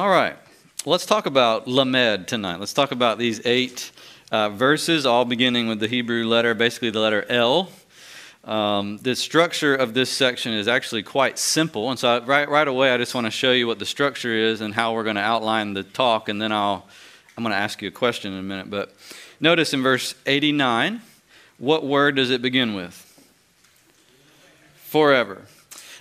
All 0.00 0.08
right. 0.08 0.34
Let's 0.86 1.04
talk 1.04 1.26
about 1.26 1.68
Lamed 1.68 2.26
tonight. 2.26 2.58
Let's 2.58 2.72
talk 2.72 2.90
about 2.90 3.18
these 3.18 3.44
eight 3.44 3.92
uh, 4.32 4.48
verses, 4.48 5.04
all 5.04 5.26
beginning 5.26 5.68
with 5.68 5.78
the 5.78 5.88
Hebrew 5.88 6.24
letter, 6.24 6.54
basically 6.54 6.88
the 6.88 7.00
letter 7.00 7.26
L. 7.28 7.68
Um, 8.44 8.96
the 8.96 9.14
structure 9.14 9.74
of 9.74 9.92
this 9.92 10.08
section 10.08 10.54
is 10.54 10.68
actually 10.68 11.02
quite 11.02 11.38
simple. 11.38 11.90
And 11.90 11.98
so, 11.98 12.22
right, 12.22 12.48
right 12.48 12.66
away, 12.66 12.92
I 12.92 12.96
just 12.96 13.14
want 13.14 13.26
to 13.26 13.30
show 13.30 13.52
you 13.52 13.66
what 13.66 13.78
the 13.78 13.84
structure 13.84 14.32
is 14.32 14.62
and 14.62 14.72
how 14.72 14.94
we're 14.94 15.04
going 15.04 15.16
to 15.16 15.22
outline 15.22 15.74
the 15.74 15.82
talk, 15.82 16.30
and 16.30 16.40
then 16.40 16.50
I'll, 16.50 16.88
I'm 17.36 17.44
going 17.44 17.52
to 17.52 17.60
ask 17.60 17.82
you 17.82 17.88
a 17.88 17.92
question 17.92 18.32
in 18.32 18.38
a 18.38 18.42
minute. 18.42 18.70
But 18.70 18.94
notice 19.38 19.74
in 19.74 19.82
verse 19.82 20.14
89, 20.24 21.02
what 21.58 21.84
word 21.84 22.16
does 22.16 22.30
it 22.30 22.40
begin 22.40 22.72
with? 22.72 22.94
Forever. 24.76 25.42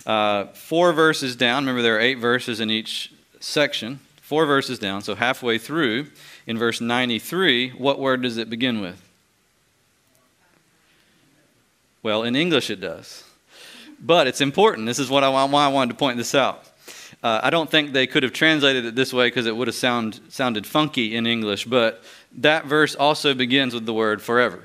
Uh, 0.05 0.45
four 0.45 0.93
verses 0.93 1.35
down, 1.35 1.63
remember 1.63 1.81
there 1.81 1.97
are 1.97 1.99
eight 1.99 2.19
verses 2.19 2.61
in 2.61 2.71
each 2.71 3.11
section, 3.39 3.99
four 4.21 4.45
verses 4.45 4.79
down, 4.79 5.01
so 5.01 5.15
halfway 5.15 5.57
through, 5.57 6.07
in 6.45 6.57
verse 6.57 6.81
93, 6.81 7.71
what 7.71 7.99
word 7.99 8.21
does 8.21 8.37
it 8.37 8.49
begin 8.49 8.81
with? 8.81 9.01
Well, 12.01 12.23
in 12.23 12.35
English 12.35 12.69
it 12.69 12.79
does. 12.79 13.23
But 13.99 14.27
it's 14.27 14.41
important. 14.41 14.87
This 14.87 14.99
is 14.99 15.09
what 15.09 15.23
I, 15.23 15.45
why 15.45 15.65
I 15.65 15.67
wanted 15.67 15.93
to 15.93 15.97
point 15.97 16.17
this 16.17 16.33
out. 16.33 16.63
Uh, 17.21 17.41
I 17.43 17.49
don't 17.49 17.69
think 17.69 17.91
they 17.91 18.07
could 18.07 18.23
have 18.23 18.31
translated 18.31 18.85
it 18.85 18.95
this 18.95 19.11
way 19.11 19.27
because 19.27 19.45
it 19.45 19.55
would 19.55 19.67
have 19.67 19.75
sound, 19.75 20.21
sounded 20.29 20.65
funky 20.65 21.15
in 21.15 21.27
English, 21.27 21.65
but 21.65 22.01
that 22.37 22.65
verse 22.65 22.95
also 22.95 23.33
begins 23.33 23.73
with 23.73 23.85
the 23.85 23.93
word 23.93 24.21
forever. 24.21 24.63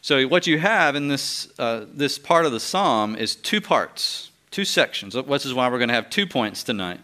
So, 0.00 0.26
what 0.26 0.46
you 0.46 0.58
have 0.58 0.96
in 0.96 1.08
this, 1.08 1.48
uh, 1.58 1.86
this 1.88 2.18
part 2.18 2.44
of 2.44 2.52
the 2.52 2.60
psalm 2.60 3.14
is 3.14 3.36
two 3.36 3.60
parts, 3.60 4.30
two 4.50 4.64
sections, 4.64 5.14
which 5.14 5.46
is 5.46 5.54
why 5.54 5.68
we're 5.70 5.78
going 5.78 5.88
to 5.88 5.94
have 5.94 6.10
two 6.10 6.26
points 6.26 6.62
tonight. 6.62 7.00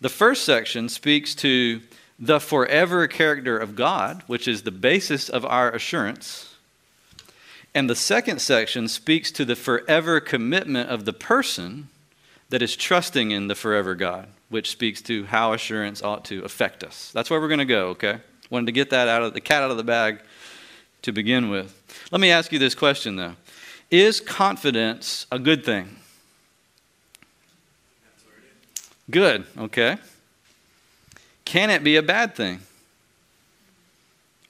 The 0.00 0.08
first 0.08 0.44
section 0.44 0.88
speaks 0.88 1.34
to 1.36 1.80
the 2.18 2.40
forever 2.40 3.06
character 3.06 3.58
of 3.58 3.76
God, 3.76 4.22
which 4.26 4.46
is 4.48 4.62
the 4.62 4.70
basis 4.70 5.28
of 5.28 5.44
our 5.44 5.70
assurance. 5.70 6.54
And 7.74 7.88
the 7.88 7.96
second 7.96 8.40
section 8.40 8.88
speaks 8.88 9.30
to 9.32 9.44
the 9.44 9.56
forever 9.56 10.20
commitment 10.20 10.90
of 10.90 11.04
the 11.04 11.12
person 11.12 11.88
that 12.48 12.62
is 12.62 12.76
trusting 12.76 13.30
in 13.30 13.48
the 13.48 13.54
forever 13.54 13.94
God, 13.94 14.28
which 14.48 14.70
speaks 14.70 15.02
to 15.02 15.24
how 15.26 15.52
assurance 15.52 16.02
ought 16.02 16.24
to 16.26 16.44
affect 16.44 16.82
us. 16.82 17.10
That's 17.12 17.30
where 17.30 17.40
we're 17.40 17.48
going 17.48 17.58
to 17.58 17.64
go, 17.64 17.88
okay? 17.88 18.18
Wanted 18.50 18.66
to 18.66 18.72
get 18.72 18.90
that 18.90 19.08
out 19.08 19.22
of 19.22 19.34
the 19.34 19.40
cat 19.40 19.62
out 19.62 19.70
of 19.70 19.76
the 19.76 19.84
bag 19.84 20.20
to 21.02 21.12
begin 21.12 21.50
with. 21.50 21.74
Let 22.10 22.20
me 22.20 22.30
ask 22.30 22.52
you 22.52 22.58
this 22.58 22.74
question 22.74 23.16
though. 23.16 23.34
Is 23.90 24.20
confidence 24.20 25.26
a 25.30 25.38
good 25.38 25.64
thing? 25.64 25.96
Good, 29.10 29.44
okay. 29.56 29.96
Can 31.44 31.70
it 31.70 31.82
be 31.82 31.96
a 31.96 32.02
bad 32.02 32.34
thing? 32.34 32.60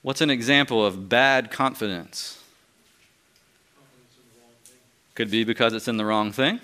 What's 0.03 0.21
an 0.21 0.31
example 0.31 0.85
of 0.85 1.09
bad 1.09 1.51
confidence? 1.51 2.43
Could 5.15 5.31
be 5.31 5.45
because 5.45 5.73
it's 5.75 5.89
in 5.89 5.97
the 5.97 6.05
wrong 6.05 6.31
thing. 6.33 6.61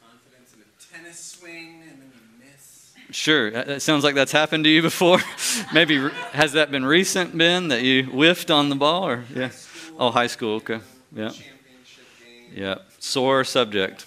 Confidence 0.00 0.54
in 0.54 0.60
a 0.62 0.98
tennis 0.98 1.18
swing 1.20 1.82
and 1.82 2.00
then 2.00 2.10
you 2.14 2.46
miss. 2.46 2.92
Sure, 3.10 3.48
it 3.48 3.82
sounds 3.82 4.04
like 4.04 4.14
that's 4.14 4.32
happened 4.32 4.64
to 4.64 4.70
you 4.70 4.80
before. 4.82 5.18
Maybe 5.74 5.98
has 6.32 6.52
that 6.52 6.70
been 6.70 6.84
recent, 6.84 7.36
Ben, 7.36 7.68
that 7.68 7.82
you 7.82 8.04
whiffed 8.04 8.50
on 8.50 8.70
the 8.70 8.74
ball, 8.76 9.06
or 9.06 9.24
yeah? 9.34 9.50
School, 9.50 9.96
Oh, 9.98 10.10
high 10.10 10.28
school. 10.28 10.54
Okay, 10.56 10.80
yeah, 11.14 11.28
Championship 11.28 12.04
game. 12.54 12.62
yeah. 12.62 12.74
Sore 12.98 13.44
subject. 13.44 14.06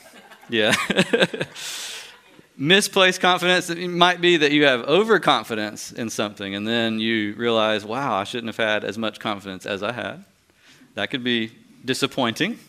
Yeah. 0.50 0.74
Misplaced 2.56 3.20
confidence 3.20 3.70
it 3.70 3.88
might 3.88 4.22
be 4.22 4.38
that 4.38 4.52
you 4.52 4.66
have 4.66 4.82
overconfidence 4.82 5.92
in 5.92 6.10
something, 6.10 6.54
and 6.54 6.68
then 6.68 7.00
you 7.00 7.34
realize, 7.34 7.84
wow, 7.84 8.16
I 8.16 8.26
shouldn't 8.26 8.56
have 8.56 8.58
had 8.58 8.84
as 8.84 8.98
much 8.98 9.20
confidence 9.20 9.66
as 9.66 9.82
I 9.82 9.92
had. 9.92 10.24
That 10.96 11.10
could 11.10 11.24
be 11.24 11.52
disappointing. 11.84 12.60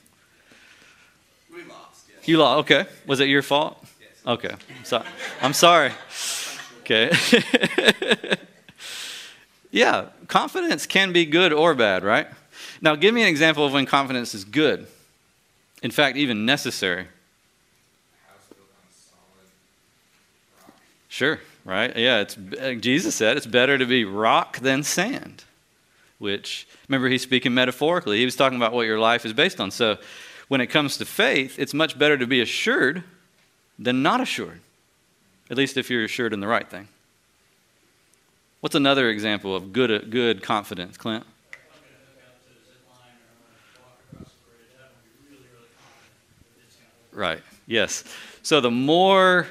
We 1.53 1.65
lost, 1.65 2.07
yes. 2.09 2.27
You 2.29 2.39
lost. 2.39 2.71
Okay. 2.71 2.89
Was 3.07 3.21
it 3.21 3.29
your 3.29 3.43
fault? 3.43 3.79
yes. 4.01 4.09
Okay. 4.27 4.55
So, 4.85 5.05
I'm 5.43 5.53
sorry. 5.53 5.93
Okay. 6.81 7.11
yeah, 9.71 10.07
confidence 10.29 10.87
can 10.87 11.13
be 11.13 11.25
good 11.25 11.53
or 11.53 11.75
bad, 11.75 12.05
right? 12.05 12.27
Now, 12.81 12.95
give 12.95 13.15
me 13.15 13.23
an 13.23 13.29
example 13.29 13.65
of 13.65 13.73
when 13.73 13.87
confidence 13.87 14.35
is 14.35 14.45
good. 14.45 14.87
In 15.83 15.91
fact, 15.91 16.17
even 16.17 16.45
necessary. 16.45 17.05
House 18.27 18.47
built 18.49 18.69
on 18.77 18.85
solid 18.93 19.49
rock. 20.61 20.75
Sure, 21.15 21.39
right? 21.65 21.97
Yeah, 21.97 22.23
it's 22.23 22.37
uh, 22.37 22.73
Jesus 22.73 23.15
said 23.15 23.37
it's 23.37 23.47
better 23.47 23.79
to 23.79 23.87
be 23.87 24.05
rock 24.05 24.59
than 24.59 24.83
sand. 24.83 25.45
Which 26.19 26.67
remember 26.89 27.07
he's 27.07 27.23
speaking 27.23 27.55
metaphorically. 27.55 28.19
He 28.19 28.25
was 28.25 28.35
talking 28.35 28.57
about 28.57 28.73
what 28.73 28.87
your 28.87 28.99
life 28.99 29.25
is 29.25 29.33
based 29.33 29.61
on. 29.61 29.71
So, 29.71 29.99
when 30.49 30.61
it 30.61 30.67
comes 30.67 30.97
to 30.97 31.05
faith, 31.05 31.57
it's 31.57 31.73
much 31.73 31.97
better 31.97 32.19
to 32.19 32.27
be 32.27 32.41
assured 32.41 33.05
than 33.79 34.03
not 34.03 34.21
assured. 34.21 34.59
At 35.49 35.57
least 35.57 35.77
if 35.77 35.89
you're 35.89 36.03
assured 36.03 36.33
in 36.33 36.41
the 36.41 36.49
right 36.49 36.69
thing. 36.69 36.89
What's 38.59 38.75
another 38.75 39.09
example 39.09 39.55
of 39.55 39.73
good 39.73 40.11
good 40.11 40.43
confidence, 40.43 40.97
Clint? 40.97 41.25
Right. 47.13 47.41
Yes. 47.69 48.03
So 48.43 48.61
the 48.61 48.73
more, 48.73 49.47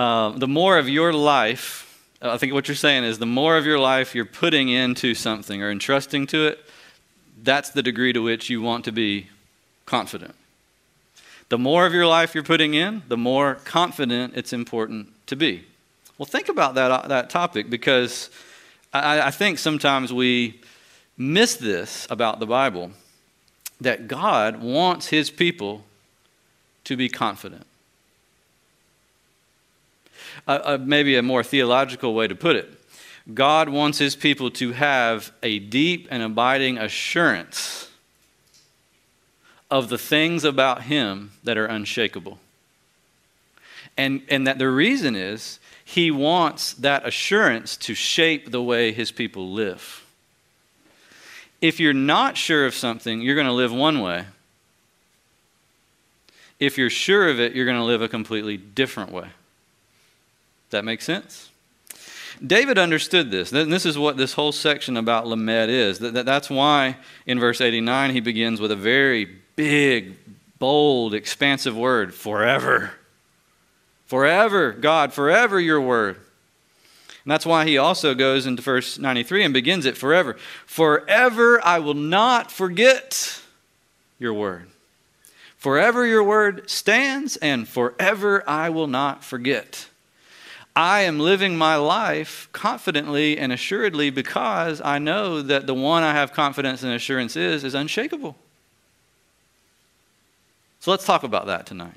uh, 0.00 0.30
the 0.30 0.48
more 0.48 0.78
of 0.78 0.88
your 0.88 1.12
life, 1.12 2.02
I 2.22 2.38
think 2.38 2.54
what 2.54 2.68
you're 2.68 2.74
saying 2.74 3.04
is 3.04 3.18
the 3.18 3.26
more 3.26 3.58
of 3.58 3.66
your 3.66 3.78
life 3.78 4.14
you're 4.14 4.24
putting 4.24 4.70
into 4.70 5.14
something 5.14 5.62
or 5.62 5.70
entrusting 5.70 6.26
to 6.28 6.46
it, 6.46 6.58
that's 7.42 7.68
the 7.68 7.82
degree 7.82 8.14
to 8.14 8.20
which 8.20 8.48
you 8.48 8.62
want 8.62 8.86
to 8.86 8.92
be 8.92 9.26
confident. 9.84 10.34
The 11.50 11.58
more 11.58 11.84
of 11.84 11.92
your 11.92 12.06
life 12.06 12.34
you're 12.34 12.42
putting 12.42 12.72
in, 12.72 13.02
the 13.08 13.18
more 13.18 13.56
confident 13.66 14.32
it's 14.34 14.54
important 14.54 15.08
to 15.26 15.36
be. 15.36 15.66
Well, 16.16 16.24
think 16.24 16.48
about 16.48 16.76
that, 16.76 17.10
that 17.10 17.28
topic 17.28 17.68
because 17.68 18.30
I, 18.94 19.20
I 19.20 19.30
think 19.30 19.58
sometimes 19.58 20.14
we 20.14 20.62
miss 21.18 21.56
this 21.56 22.06
about 22.08 22.40
the 22.40 22.46
Bible 22.46 22.92
that 23.82 24.08
God 24.08 24.62
wants 24.62 25.08
his 25.08 25.28
people 25.28 25.84
to 26.84 26.96
be 26.96 27.10
confident. 27.10 27.66
Maybe 30.46 31.16
a 31.16 31.22
more 31.22 31.42
theological 31.42 32.14
way 32.14 32.28
to 32.28 32.34
put 32.34 32.56
it 32.56 32.80
God 33.34 33.68
wants 33.68 33.98
his 33.98 34.16
people 34.16 34.50
to 34.52 34.72
have 34.72 35.32
a 35.42 35.58
deep 35.58 36.08
and 36.10 36.22
abiding 36.22 36.78
assurance 36.78 37.88
of 39.70 39.88
the 39.88 39.98
things 39.98 40.44
about 40.44 40.82
him 40.82 41.32
that 41.44 41.56
are 41.56 41.66
unshakable. 41.66 42.38
And, 43.96 44.22
and 44.28 44.46
that 44.46 44.58
the 44.58 44.68
reason 44.68 45.14
is 45.14 45.60
he 45.84 46.10
wants 46.10 46.72
that 46.74 47.06
assurance 47.06 47.76
to 47.78 47.94
shape 47.94 48.50
the 48.50 48.62
way 48.62 48.92
his 48.92 49.12
people 49.12 49.52
live. 49.52 50.04
If 51.60 51.78
you're 51.78 51.92
not 51.92 52.36
sure 52.36 52.66
of 52.66 52.74
something, 52.74 53.20
you're 53.20 53.34
going 53.34 53.46
to 53.46 53.52
live 53.52 53.72
one 53.72 54.00
way. 54.00 54.24
If 56.58 56.78
you're 56.78 56.90
sure 56.90 57.28
of 57.28 57.38
it, 57.38 57.54
you're 57.54 57.66
going 57.66 57.76
to 57.76 57.84
live 57.84 58.02
a 58.02 58.08
completely 58.08 58.56
different 58.56 59.12
way. 59.12 59.28
That 60.70 60.84
makes 60.84 61.04
sense? 61.04 61.50
David 62.44 62.78
understood 62.78 63.30
this. 63.30 63.52
And 63.52 63.72
this 63.72 63.84
is 63.84 63.98
what 63.98 64.16
this 64.16 64.32
whole 64.32 64.52
section 64.52 64.96
about 64.96 65.26
Lamed 65.26 65.70
is. 65.70 65.98
That's 65.98 66.48
why 66.48 66.96
in 67.26 67.38
verse 67.38 67.60
89 67.60 68.10
he 68.12 68.20
begins 68.20 68.60
with 68.60 68.70
a 68.70 68.76
very 68.76 69.26
big, 69.56 70.16
bold, 70.58 71.12
expansive 71.12 71.76
word 71.76 72.14
forever. 72.14 72.92
Forever, 74.06 74.72
God, 74.72 75.12
forever 75.12 75.60
your 75.60 75.80
word. 75.80 76.16
And 76.16 77.30
that's 77.30 77.44
why 77.44 77.66
he 77.66 77.76
also 77.76 78.14
goes 78.14 78.46
into 78.46 78.62
verse 78.62 78.98
93 78.98 79.44
and 79.44 79.52
begins 79.52 79.84
it 79.84 79.96
forever. 79.96 80.36
Forever 80.64 81.62
I 81.62 81.78
will 81.78 81.94
not 81.94 82.50
forget 82.50 83.42
your 84.18 84.32
word. 84.32 84.68
Forever 85.58 86.06
your 86.06 86.24
word 86.24 86.70
stands, 86.70 87.36
and 87.36 87.68
forever 87.68 88.42
I 88.48 88.70
will 88.70 88.86
not 88.86 89.22
forget. 89.22 89.89
I 90.76 91.00
am 91.02 91.18
living 91.18 91.56
my 91.56 91.76
life 91.76 92.48
confidently 92.52 93.36
and 93.36 93.52
assuredly 93.52 94.10
because 94.10 94.80
I 94.80 94.98
know 94.98 95.42
that 95.42 95.66
the 95.66 95.74
one 95.74 96.02
I 96.02 96.12
have 96.12 96.32
confidence 96.32 96.82
and 96.82 96.92
assurance 96.92 97.36
is 97.36 97.64
is 97.64 97.74
unshakable. 97.74 98.36
So 100.80 100.90
let's 100.90 101.04
talk 101.04 101.24
about 101.24 101.46
that 101.46 101.66
tonight. 101.66 101.94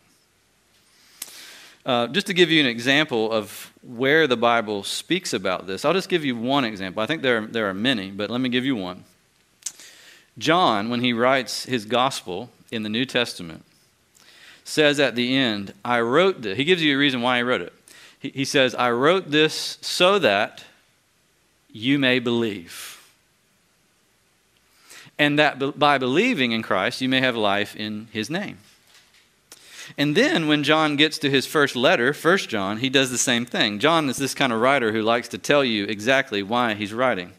Uh, 1.85 2.07
just 2.07 2.27
to 2.27 2.33
give 2.33 2.49
you 2.49 2.61
an 2.61 2.65
example 2.65 3.31
of 3.31 3.71
where 3.81 4.25
the 4.25 4.37
Bible 4.37 4.83
speaks 4.83 5.33
about 5.33 5.67
this, 5.67 5.85
I'll 5.85 5.93
just 5.93 6.09
give 6.09 6.25
you 6.25 6.35
one 6.35 6.65
example. 6.65 7.03
I 7.03 7.05
think 7.05 7.21
there 7.21 7.45
there 7.45 7.69
are 7.69 7.73
many, 7.73 8.09
but 8.09 8.29
let 8.29 8.41
me 8.41 8.49
give 8.49 8.65
you 8.65 8.75
one. 8.75 9.03
John, 10.37 10.89
when 10.89 11.01
he 11.01 11.13
writes 11.13 11.65
his 11.65 11.85
gospel 11.85 12.49
in 12.71 12.83
the 12.83 12.89
New 12.89 13.05
Testament, 13.05 13.63
says 14.63 14.99
at 14.99 15.15
the 15.15 15.35
end, 15.35 15.73
I 15.85 15.99
wrote 16.01 16.41
this. 16.41 16.57
He 16.57 16.63
gives 16.63 16.81
you 16.81 16.95
a 16.95 16.97
reason 16.97 17.21
why 17.21 17.37
he 17.37 17.43
wrote 17.43 17.61
it. 17.61 17.73
He, 18.23 18.29
he 18.29 18.45
says, 18.45 18.73
I 18.73 18.89
wrote 18.89 19.29
this 19.29 19.77
so 19.81 20.17
that 20.17 20.63
you 21.71 21.99
may 21.99 22.17
believe. 22.17 22.89
And 25.19 25.37
that 25.37 25.77
by 25.77 25.99
believing 25.99 26.53
in 26.53 26.63
Christ, 26.63 27.01
you 27.01 27.09
may 27.09 27.19
have 27.19 27.35
life 27.35 27.75
in 27.75 28.07
his 28.11 28.29
name. 28.29 28.57
And 29.97 30.15
then 30.15 30.47
when 30.47 30.63
John 30.63 30.95
gets 30.95 31.19
to 31.19 31.29
his 31.29 31.45
first 31.45 31.75
letter, 31.75 32.13
First 32.13 32.49
John, 32.49 32.77
he 32.77 32.89
does 32.89 33.11
the 33.11 33.17
same 33.17 33.45
thing. 33.45 33.79
John 33.79 34.09
is 34.09 34.17
this 34.17 34.33
kind 34.33 34.53
of 34.53 34.61
writer 34.61 34.93
who 34.93 35.01
likes 35.01 35.27
to 35.29 35.37
tell 35.37 35.63
you 35.63 35.83
exactly 35.83 36.41
why 36.41 36.73
he's 36.73 36.93
writing. 36.93 37.33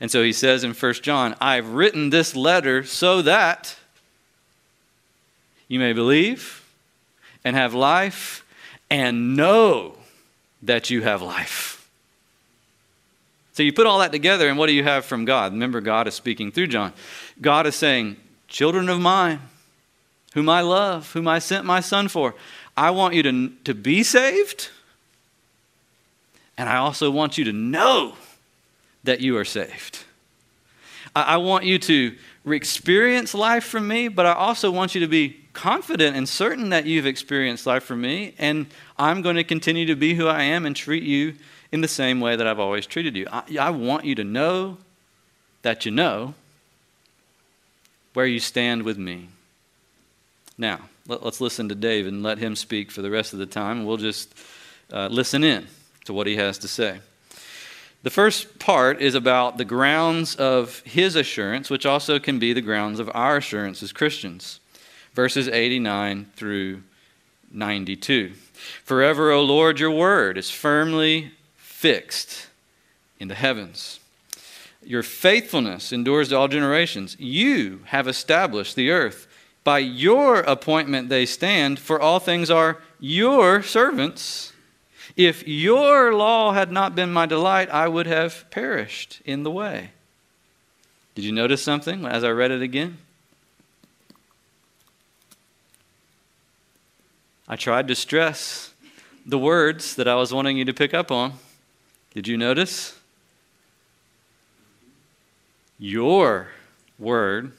And 0.00 0.10
so 0.10 0.22
he 0.22 0.32
says 0.32 0.62
in 0.62 0.74
First 0.74 1.02
John, 1.02 1.34
I've 1.40 1.72
written 1.72 2.10
this 2.10 2.36
letter 2.36 2.84
so 2.84 3.22
that 3.22 3.76
you 5.68 5.80
may 5.80 5.94
believe 5.94 6.64
and 7.44 7.56
have 7.56 7.74
life 7.74 8.44
and 8.90 9.36
know 9.36 9.96
that 10.62 10.90
you 10.90 11.02
have 11.02 11.22
life. 11.22 11.88
So 13.52 13.62
you 13.62 13.72
put 13.72 13.86
all 13.86 13.98
that 13.98 14.12
together, 14.12 14.48
and 14.48 14.56
what 14.56 14.68
do 14.68 14.72
you 14.72 14.84
have 14.84 15.04
from 15.04 15.24
God? 15.24 15.52
Remember, 15.52 15.80
God 15.80 16.06
is 16.06 16.14
speaking 16.14 16.52
through 16.52 16.68
John. 16.68 16.92
God 17.40 17.66
is 17.66 17.74
saying, 17.74 18.16
Children 18.48 18.88
of 18.88 19.00
mine, 19.00 19.40
whom 20.34 20.48
I 20.48 20.60
love, 20.60 21.12
whom 21.12 21.28
I 21.28 21.38
sent 21.38 21.64
my 21.64 21.80
son 21.80 22.08
for, 22.08 22.34
I 22.76 22.90
want 22.90 23.14
you 23.14 23.22
to, 23.22 23.48
to 23.64 23.74
be 23.74 24.02
saved, 24.02 24.70
and 26.56 26.68
I 26.68 26.76
also 26.76 27.10
want 27.10 27.38
you 27.38 27.44
to 27.44 27.52
know 27.52 28.14
that 29.04 29.20
you 29.20 29.36
are 29.36 29.44
saved. 29.44 30.04
I, 31.14 31.22
I 31.22 31.36
want 31.38 31.64
you 31.64 31.78
to 31.78 32.16
experience 32.46 33.34
life 33.34 33.64
from 33.64 33.88
me, 33.88 34.08
but 34.08 34.26
I 34.26 34.32
also 34.32 34.70
want 34.70 34.94
you 34.94 35.00
to 35.00 35.08
be 35.08 35.39
confident 35.52 36.16
and 36.16 36.28
certain 36.28 36.70
that 36.70 36.86
you've 36.86 37.06
experienced 37.06 37.66
life 37.66 37.82
from 37.82 38.00
me, 38.00 38.34
and 38.38 38.66
I'm 38.98 39.22
going 39.22 39.36
to 39.36 39.44
continue 39.44 39.86
to 39.86 39.96
be 39.96 40.14
who 40.14 40.26
I 40.26 40.42
am 40.42 40.66
and 40.66 40.74
treat 40.74 41.02
you 41.02 41.34
in 41.72 41.80
the 41.80 41.88
same 41.88 42.20
way 42.20 42.36
that 42.36 42.46
I've 42.46 42.58
always 42.58 42.86
treated 42.86 43.16
you. 43.16 43.26
I, 43.30 43.42
I 43.60 43.70
want 43.70 44.04
you 44.04 44.14
to 44.16 44.24
know 44.24 44.78
that 45.62 45.84
you 45.84 45.92
know 45.92 46.34
where 48.14 48.26
you 48.26 48.40
stand 48.40 48.82
with 48.82 48.98
me. 48.98 49.28
Now, 50.58 50.80
let, 51.06 51.22
us 51.22 51.40
listen 51.40 51.68
to 51.68 51.74
Dave 51.74 52.06
and 52.06 52.22
let 52.22 52.38
him 52.38 52.56
speak 52.56 52.90
for 52.90 53.02
the 53.02 53.10
rest 53.10 53.32
of 53.32 53.38
the 53.38 53.46
time. 53.46 53.84
We'll 53.84 53.96
just 53.96 54.34
uh, 54.92 55.08
listen 55.08 55.44
in 55.44 55.66
to 56.04 56.12
what 56.12 56.26
he 56.26 56.36
has 56.36 56.58
to 56.58 56.68
say. 56.68 57.00
The 58.02 58.10
first 58.10 58.58
part 58.58 59.02
is 59.02 59.14
about 59.14 59.58
the 59.58 59.64
grounds 59.64 60.34
of 60.36 60.80
his 60.80 61.16
assurance, 61.16 61.68
which 61.68 61.84
also 61.84 62.18
can 62.18 62.38
be 62.38 62.52
the 62.52 62.62
grounds 62.62 62.98
of 62.98 63.10
our 63.12 63.36
assurance 63.36 63.82
as 63.82 63.92
Christians. 63.92 64.59
Verses 65.14 65.48
89 65.48 66.30
through 66.36 66.82
92. 67.50 68.32
Forever, 68.84 69.30
O 69.30 69.42
Lord, 69.42 69.80
your 69.80 69.90
word 69.90 70.38
is 70.38 70.50
firmly 70.50 71.32
fixed 71.56 72.48
in 73.18 73.28
the 73.28 73.34
heavens. 73.34 74.00
Your 74.82 75.02
faithfulness 75.02 75.92
endures 75.92 76.30
to 76.30 76.36
all 76.36 76.48
generations. 76.48 77.16
You 77.18 77.80
have 77.86 78.08
established 78.08 78.76
the 78.76 78.90
earth. 78.90 79.26
By 79.62 79.80
your 79.80 80.36
appointment 80.36 81.08
they 81.10 81.26
stand, 81.26 81.78
for 81.78 82.00
all 82.00 82.18
things 82.18 82.50
are 82.50 82.78
your 82.98 83.62
servants. 83.62 84.52
If 85.16 85.46
your 85.46 86.14
law 86.14 86.52
had 86.52 86.72
not 86.72 86.94
been 86.94 87.12
my 87.12 87.26
delight, 87.26 87.68
I 87.68 87.88
would 87.88 88.06
have 88.06 88.46
perished 88.50 89.20
in 89.24 89.42
the 89.42 89.50
way. 89.50 89.90
Did 91.14 91.24
you 91.24 91.32
notice 91.32 91.62
something 91.62 92.06
as 92.06 92.24
I 92.24 92.30
read 92.30 92.50
it 92.50 92.62
again? 92.62 92.98
I 97.50 97.56
tried 97.56 97.88
to 97.88 97.96
stress 97.96 98.72
the 99.26 99.36
words 99.36 99.96
that 99.96 100.06
I 100.06 100.14
was 100.14 100.32
wanting 100.32 100.56
you 100.56 100.64
to 100.66 100.72
pick 100.72 100.94
up 100.94 101.10
on. 101.10 101.32
Did 102.14 102.28
you 102.28 102.36
notice? 102.36 102.96
Your 105.76 106.46
word, 106.96 107.50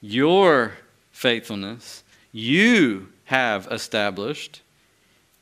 your 0.00 0.72
faithfulness, 1.10 2.02
you 2.32 3.08
have 3.26 3.68
established, 3.70 4.62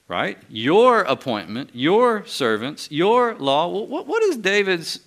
right? 0.09 0.37
Your 0.49 1.03
appointment, 1.03 1.71
your 1.73 2.27
servants, 2.27 2.91
your 2.91 3.37
law. 3.37 3.69
What, 3.69 4.05
what 4.05 4.23
is 4.25 4.37
David's 4.37 4.99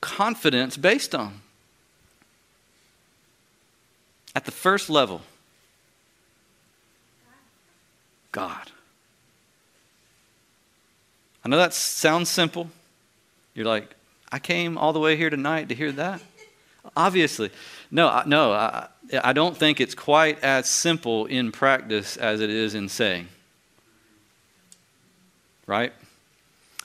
confidence 0.00 0.76
based 0.76 1.14
on? 1.14 1.40
At 4.34 4.44
the 4.44 4.50
first 4.50 4.90
level, 4.90 5.20
God. 8.32 8.70
I 11.44 11.48
know 11.48 11.56
that 11.56 11.74
sounds 11.74 12.28
simple. 12.28 12.68
You're 13.54 13.66
like, 13.66 13.94
I 14.30 14.38
came 14.38 14.76
all 14.76 14.92
the 14.92 15.00
way 15.00 15.16
here 15.16 15.30
tonight 15.30 15.68
to 15.70 15.74
hear 15.74 15.92
that. 15.92 16.20
Obviously, 16.96 17.50
no, 17.90 18.22
no, 18.26 18.52
I, 18.52 18.88
I 19.22 19.32
don't 19.32 19.56
think 19.56 19.80
it's 19.80 19.94
quite 19.94 20.42
as 20.42 20.68
simple 20.68 21.26
in 21.26 21.52
practice 21.52 22.16
as 22.16 22.40
it 22.40 22.50
is 22.50 22.74
in 22.74 22.88
saying. 22.88 23.28
Right? 25.66 25.92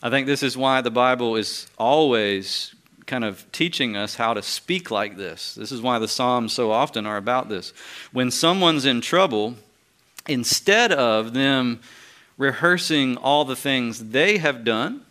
I 0.02 0.10
think 0.10 0.28
this 0.28 0.44
is 0.44 0.58
why 0.58 0.82
the 0.82 0.92
Bible 0.92 1.36
is 1.36 1.68
always 1.78 2.76
kind 3.06 3.24
of 3.24 3.50
teaching 3.52 3.96
us 3.96 4.16
how 4.16 4.34
to 4.34 4.42
speak 4.42 4.92
like 4.92 5.18
this. 5.18 5.56
This 5.56 5.72
is 5.72 5.82
why 5.82 6.00
the 6.00 6.08
Psalms 6.08 6.54
so 6.54 6.72
often 6.72 7.06
are 7.06 7.18
about 7.18 7.50
this. 7.50 7.74
When 8.12 8.32
someone's 8.32 8.86
in 8.86 9.02
trouble, 9.02 9.56
instead 10.28 10.92
of 10.92 11.34
them 11.34 11.80
rehearsing 12.38 13.18
all 13.18 13.46
the 13.46 13.56
things 13.56 14.10
they 14.10 14.38
have 14.38 14.64
done 14.64 15.02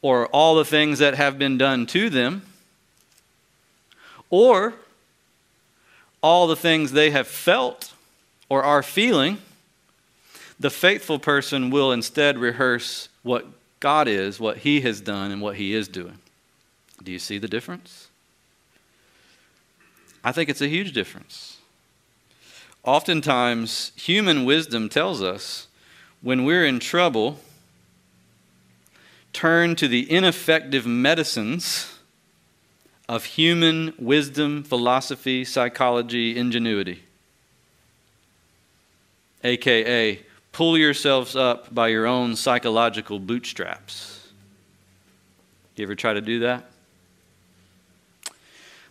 or 0.00 0.26
all 0.26 0.56
the 0.56 0.64
things 0.64 0.98
that 0.98 1.14
have 1.14 1.38
been 1.38 1.56
done 1.56 1.86
to 1.86 2.10
them 2.10 2.42
or 4.30 4.74
all 6.22 6.46
the 6.46 6.56
things 6.56 6.92
they 6.92 7.10
have 7.10 7.26
felt 7.26 7.92
or 8.48 8.62
are 8.62 8.82
feeling, 8.82 9.38
the 10.58 10.70
faithful 10.70 11.18
person 11.18 11.70
will 11.70 11.92
instead 11.92 12.38
rehearse 12.38 13.08
what 13.22 13.46
God 13.80 14.08
is, 14.08 14.38
what 14.38 14.58
He 14.58 14.80
has 14.82 15.00
done, 15.00 15.30
and 15.30 15.40
what 15.42 15.56
He 15.56 15.74
is 15.74 15.88
doing. 15.88 16.18
Do 17.02 17.10
you 17.10 17.18
see 17.18 17.38
the 17.38 17.48
difference? 17.48 18.08
I 20.22 20.30
think 20.30 20.48
it's 20.48 20.60
a 20.60 20.68
huge 20.68 20.92
difference. 20.92 21.58
Oftentimes, 22.84 23.92
human 23.94 24.44
wisdom 24.44 24.88
tells 24.88 25.22
us 25.22 25.68
when 26.20 26.44
we're 26.44 26.66
in 26.66 26.80
trouble, 26.80 27.38
turn 29.32 29.76
to 29.76 29.88
the 29.88 30.10
ineffective 30.10 30.86
medicines 30.86 31.98
of 33.08 33.24
human 33.24 33.94
wisdom, 33.98 34.62
philosophy, 34.62 35.44
psychology, 35.44 36.36
ingenuity. 36.36 37.02
AKA, 39.44 40.20
pull 40.52 40.78
yourselves 40.78 41.34
up 41.34 41.74
by 41.74 41.88
your 41.88 42.06
own 42.06 42.36
psychological 42.36 43.18
bootstraps. 43.18 44.28
You 45.76 45.84
ever 45.84 45.94
try 45.94 46.12
to 46.14 46.20
do 46.20 46.40
that? 46.40 46.70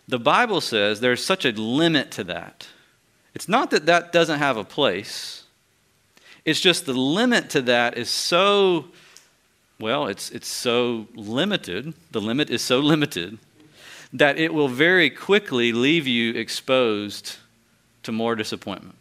The 0.08 0.18
Bible 0.18 0.60
says 0.60 1.00
there's 1.00 1.24
such 1.24 1.44
a 1.44 1.52
limit 1.52 2.10
to 2.12 2.24
that. 2.24 2.68
It's 3.34 3.48
not 3.48 3.70
that 3.70 3.86
that 3.86 4.12
doesn't 4.12 4.38
have 4.38 4.56
a 4.56 4.64
place. 4.64 5.44
It's 6.44 6.60
just 6.60 6.86
the 6.86 6.94
limit 6.94 7.50
to 7.50 7.62
that 7.62 7.96
is 7.96 8.10
so, 8.10 8.86
well, 9.78 10.06
it's, 10.06 10.30
it's 10.30 10.48
so 10.48 11.06
limited. 11.14 11.94
The 12.10 12.20
limit 12.20 12.50
is 12.50 12.62
so 12.62 12.80
limited 12.80 13.38
that 14.12 14.38
it 14.38 14.52
will 14.52 14.68
very 14.68 15.08
quickly 15.08 15.72
leave 15.72 16.06
you 16.06 16.34
exposed 16.34 17.36
to 18.02 18.12
more 18.12 18.34
disappointment. 18.34 18.96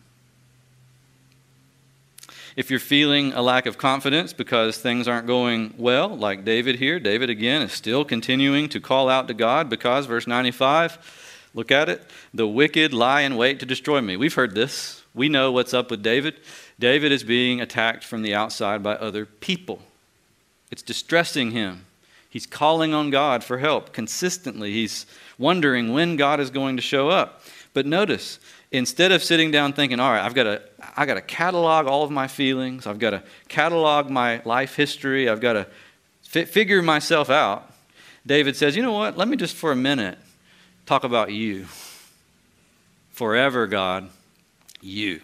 If 2.56 2.70
you're 2.70 2.80
feeling 2.80 3.34
a 3.34 3.42
lack 3.42 3.66
of 3.66 3.78
confidence 3.78 4.34
because 4.34 4.78
things 4.78 5.08
aren't 5.08 5.26
going 5.26 5.74
well, 5.78 6.10
like 6.10 6.44
David 6.44 6.76
here, 6.76 7.00
David 7.00 7.30
again 7.30 7.62
is 7.62 7.72
still 7.72 8.04
continuing 8.04 8.68
to 8.70 8.80
call 8.80 9.10
out 9.10 9.28
to 9.30 9.34
God 9.34 9.70
because, 9.70 10.06
verse 10.06 10.28
95, 10.28 11.31
Look 11.54 11.72
at 11.72 11.90
it. 11.90 12.04
The 12.34 12.48
wicked 12.48 12.94
lie 12.94 13.22
in 13.22 13.36
wait 13.36 13.60
to 13.60 13.66
destroy 13.66 14.02
me. 14.02 14.16
We've 14.16 14.34
heard 14.34 14.56
this. 14.56 15.04
We 15.14 15.28
know 15.28 15.52
what's 15.52 15.74
up 15.74 15.92
with 15.92 16.02
David. 16.02 16.36
David 16.80 17.12
is 17.12 17.24
being 17.24 17.60
attacked 17.60 18.04
from 18.04 18.22
the 18.22 18.34
outside 18.34 18.82
by 18.82 18.96
other 18.96 19.26
people. 19.26 19.82
It's 20.72 20.82
distressing 20.82 21.52
him. 21.52 21.86
He's 22.30 22.46
calling 22.46 22.94
on 22.94 23.10
God 23.10 23.44
for 23.44 23.58
help 23.58 23.92
consistently. 23.92 24.72
He's 24.72 25.06
wondering 25.38 25.92
when 25.92 26.16
God 26.16 26.40
is 26.40 26.50
going 26.50 26.78
to 26.78 26.82
show 26.82 27.10
up. 27.10 27.42
But 27.74 27.86
notice, 27.86 28.40
instead 28.72 29.12
of 29.12 29.22
sitting 29.22 29.52
down 29.52 29.74
thinking, 29.74 30.00
all 30.00 30.12
right, 30.12 30.24
I've 30.24 30.34
got 30.34 30.44
to, 30.44 30.62
I've 30.96 31.08
got 31.08 31.16
to 31.16 31.22
catalog 31.22 31.88
all 31.88 32.04
of 32.04 32.12
my 32.12 32.28
feelings, 32.28 32.88
I've 32.88 33.00
got 33.00 33.10
to 33.10 33.24
catalog 33.50 34.10
my 34.10 34.42
life 34.46 34.76
history, 34.76 35.28
I've 35.28 35.42
got 35.42 35.54
to 35.54 35.68
fi- 36.24 36.46
figure 36.46 36.82
myself 36.82 37.30
out, 37.30 37.70
David 38.26 38.56
says, 38.56 38.78
you 38.78 38.84
know 38.84 38.94
what, 38.94 39.18
let 39.18 39.28
me 39.28 39.36
just 39.36 39.56
for 39.56 39.74
a 39.74 39.76
minute 39.76 40.18
talk 40.92 41.06
about 41.06 41.32
you. 41.32 41.66
Forever, 43.12 43.66
God, 43.66 44.10
you. 44.82 45.22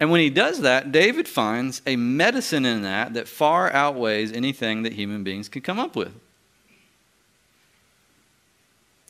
And 0.00 0.10
when 0.10 0.22
he 0.22 0.30
does 0.30 0.62
that, 0.62 0.90
David 0.90 1.28
finds 1.28 1.82
a 1.86 1.96
medicine 1.96 2.64
in 2.64 2.80
that 2.80 3.12
that 3.12 3.28
far 3.28 3.70
outweighs 3.74 4.32
anything 4.32 4.84
that 4.84 4.94
human 4.94 5.22
beings 5.22 5.50
can 5.50 5.60
come 5.60 5.78
up 5.78 5.94
with. 5.94 6.14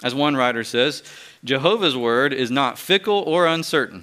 As 0.02 0.12
one 0.12 0.36
writer 0.36 0.64
says, 0.64 1.04
Jehovah's 1.44 1.96
word 1.96 2.32
is 2.32 2.50
not 2.50 2.80
fickle 2.80 3.22
or 3.24 3.46
uncertain. 3.46 4.02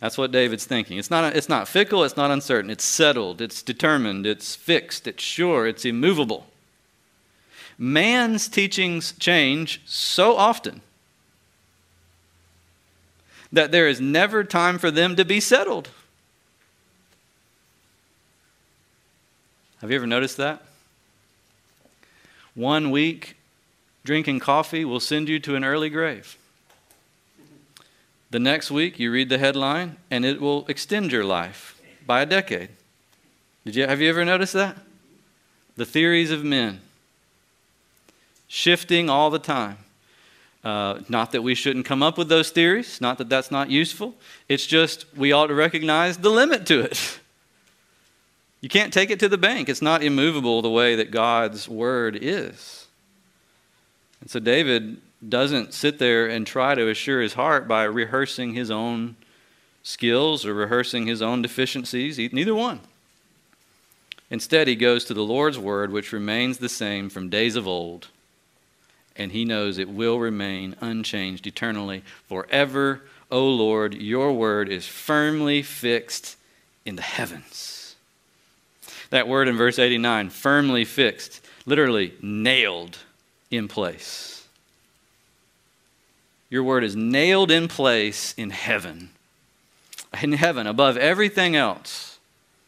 That's 0.00 0.16
what 0.16 0.32
David's 0.32 0.64
thinking. 0.64 0.96
It's 0.96 1.10
not, 1.10 1.36
it's 1.36 1.50
not 1.50 1.68
fickle, 1.68 2.04
it's 2.04 2.16
not 2.16 2.30
uncertain. 2.30 2.70
It's 2.70 2.84
settled, 2.84 3.42
it's 3.42 3.62
determined, 3.62 4.24
it's 4.24 4.56
fixed, 4.56 5.06
it's 5.06 5.22
sure, 5.22 5.66
it's 5.66 5.84
immovable. 5.84 6.46
Man's 7.78 8.48
teachings 8.48 9.12
change 9.18 9.80
so 9.84 10.36
often 10.36 10.80
that 13.52 13.72
there 13.72 13.88
is 13.88 14.00
never 14.00 14.44
time 14.44 14.78
for 14.78 14.90
them 14.90 15.16
to 15.16 15.24
be 15.24 15.40
settled. 15.40 15.90
Have 19.80 19.90
you 19.90 19.96
ever 19.96 20.06
noticed 20.06 20.36
that? 20.38 20.62
One 22.54 22.90
week 22.90 23.36
drinking 24.04 24.40
coffee 24.40 24.84
will 24.84 25.00
send 25.00 25.28
you 25.28 25.38
to 25.40 25.56
an 25.56 25.64
early 25.64 25.88
grave. 25.88 26.36
The 28.30 28.38
next 28.38 28.70
week, 28.70 28.98
you 28.98 29.10
read 29.10 29.28
the 29.28 29.38
headline, 29.38 29.96
and 30.10 30.24
it 30.24 30.40
will 30.40 30.66
extend 30.66 31.12
your 31.12 31.24
life 31.24 31.80
by 32.06 32.20
a 32.20 32.26
decade. 32.26 32.70
Did 33.64 33.76
you, 33.76 33.86
have 33.86 34.00
you 34.00 34.08
ever 34.08 34.24
noticed 34.24 34.52
that? 34.54 34.76
The 35.76 35.86
theories 35.86 36.30
of 36.30 36.44
men 36.44 36.80
shifting 38.48 39.08
all 39.10 39.30
the 39.30 39.38
time. 39.38 39.78
Uh, 40.62 41.00
not 41.08 41.32
that 41.32 41.42
we 41.42 41.54
shouldn't 41.54 41.84
come 41.84 42.02
up 42.02 42.16
with 42.16 42.28
those 42.28 42.50
theories, 42.50 43.00
not 43.00 43.18
that 43.18 43.28
that's 43.28 43.50
not 43.50 43.70
useful. 43.70 44.14
It's 44.48 44.66
just 44.66 45.04
we 45.16 45.30
ought 45.30 45.48
to 45.48 45.54
recognize 45.54 46.18
the 46.18 46.30
limit 46.30 46.66
to 46.66 46.80
it. 46.80 47.20
You 48.60 48.70
can't 48.70 48.94
take 48.94 49.10
it 49.10 49.20
to 49.20 49.28
the 49.28 49.36
bank. 49.36 49.68
It's 49.68 49.82
not 49.82 50.02
immovable 50.02 50.62
the 50.62 50.70
way 50.70 50.96
that 50.96 51.10
God's 51.10 51.68
word 51.68 52.16
is. 52.18 52.86
And 54.22 54.30
so 54.30 54.40
David 54.40 55.02
doesn't 55.28 55.74
sit 55.74 55.98
there 55.98 56.26
and 56.26 56.46
try 56.46 56.74
to 56.74 56.88
assure 56.88 57.20
his 57.20 57.34
heart 57.34 57.68
by 57.68 57.84
rehearsing 57.84 58.54
his 58.54 58.70
own 58.70 59.16
skills 59.82 60.46
or 60.46 60.54
rehearsing 60.54 61.06
his 61.06 61.20
own 61.20 61.42
deficiencies, 61.42 62.16
neither 62.32 62.54
one. 62.54 62.80
Instead, 64.30 64.66
he 64.66 64.74
goes 64.74 65.04
to 65.04 65.14
the 65.14 65.22
Lord's 65.22 65.58
word, 65.58 65.92
which 65.92 66.12
remains 66.12 66.56
the 66.56 66.70
same 66.70 67.10
from 67.10 67.28
days 67.28 67.56
of 67.56 67.68
old, 67.68 68.08
and 69.16 69.32
he 69.32 69.44
knows 69.44 69.78
it 69.78 69.88
will 69.88 70.18
remain 70.18 70.76
unchanged 70.80 71.46
eternally. 71.46 72.02
Forever, 72.28 73.02
O 73.30 73.46
Lord, 73.46 73.94
your 73.94 74.32
word 74.32 74.68
is 74.68 74.86
firmly 74.86 75.62
fixed 75.62 76.36
in 76.84 76.96
the 76.96 77.02
heavens. 77.02 77.96
That 79.10 79.28
word 79.28 79.48
in 79.48 79.56
verse 79.56 79.78
89, 79.78 80.30
firmly 80.30 80.84
fixed, 80.84 81.40
literally 81.66 82.14
nailed 82.20 82.98
in 83.50 83.68
place. 83.68 84.46
Your 86.50 86.62
word 86.62 86.84
is 86.84 86.94
nailed 86.94 87.50
in 87.50 87.68
place 87.68 88.34
in 88.36 88.50
heaven. 88.50 89.10
In 90.22 90.32
heaven, 90.32 90.66
above 90.66 90.96
everything 90.96 91.56
else, 91.56 92.18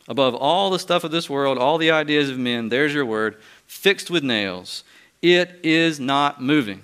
above 0.09 0.35
all 0.35 0.71
the 0.71 0.79
stuff 0.79 1.05
of 1.05 1.11
this 1.11 1.31
world, 1.31 1.59
all 1.59 1.79
the 1.79 1.91
ideas 1.91 2.31
of 2.31 2.39
men, 2.39 2.69
there's 2.69 2.95
your 2.95 3.07
word, 3.07 3.37
fixed 3.67 4.11
with 4.11 4.25
nails. 4.25 4.83
It 5.23 5.61
is 5.63 5.99
not 5.99 6.43
moving. 6.43 6.83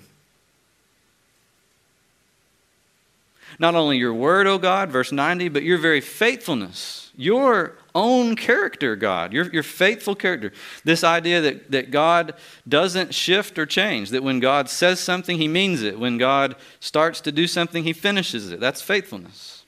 Not 3.59 3.75
only 3.75 3.97
your 3.97 4.13
word, 4.13 4.47
O 4.47 4.57
God, 4.57 4.89
verse 4.89 5.11
90, 5.11 5.49
but 5.49 5.63
your 5.63 5.77
very 5.77 6.01
faithfulness, 6.01 7.11
your 7.15 7.77
own 7.93 8.35
character, 8.35 8.95
God, 8.95 9.33
your, 9.33 9.45
your 9.51 9.63
faithful 9.63 10.15
character. 10.15 10.51
This 10.83 11.03
idea 11.03 11.41
that, 11.41 11.71
that 11.71 11.91
God 11.91 12.33
doesn't 12.67 13.13
shift 13.13 13.59
or 13.59 13.65
change, 13.65 14.09
that 14.09 14.23
when 14.23 14.39
God 14.39 14.69
says 14.69 14.99
something, 14.99 15.37
he 15.37 15.47
means 15.47 15.83
it. 15.83 15.99
When 15.99 16.17
God 16.17 16.55
starts 16.79 17.21
to 17.21 17.31
do 17.31 17.47
something, 17.47 17.83
he 17.83 17.93
finishes 17.93 18.51
it. 18.51 18.59
That's 18.59 18.81
faithfulness. 18.81 19.63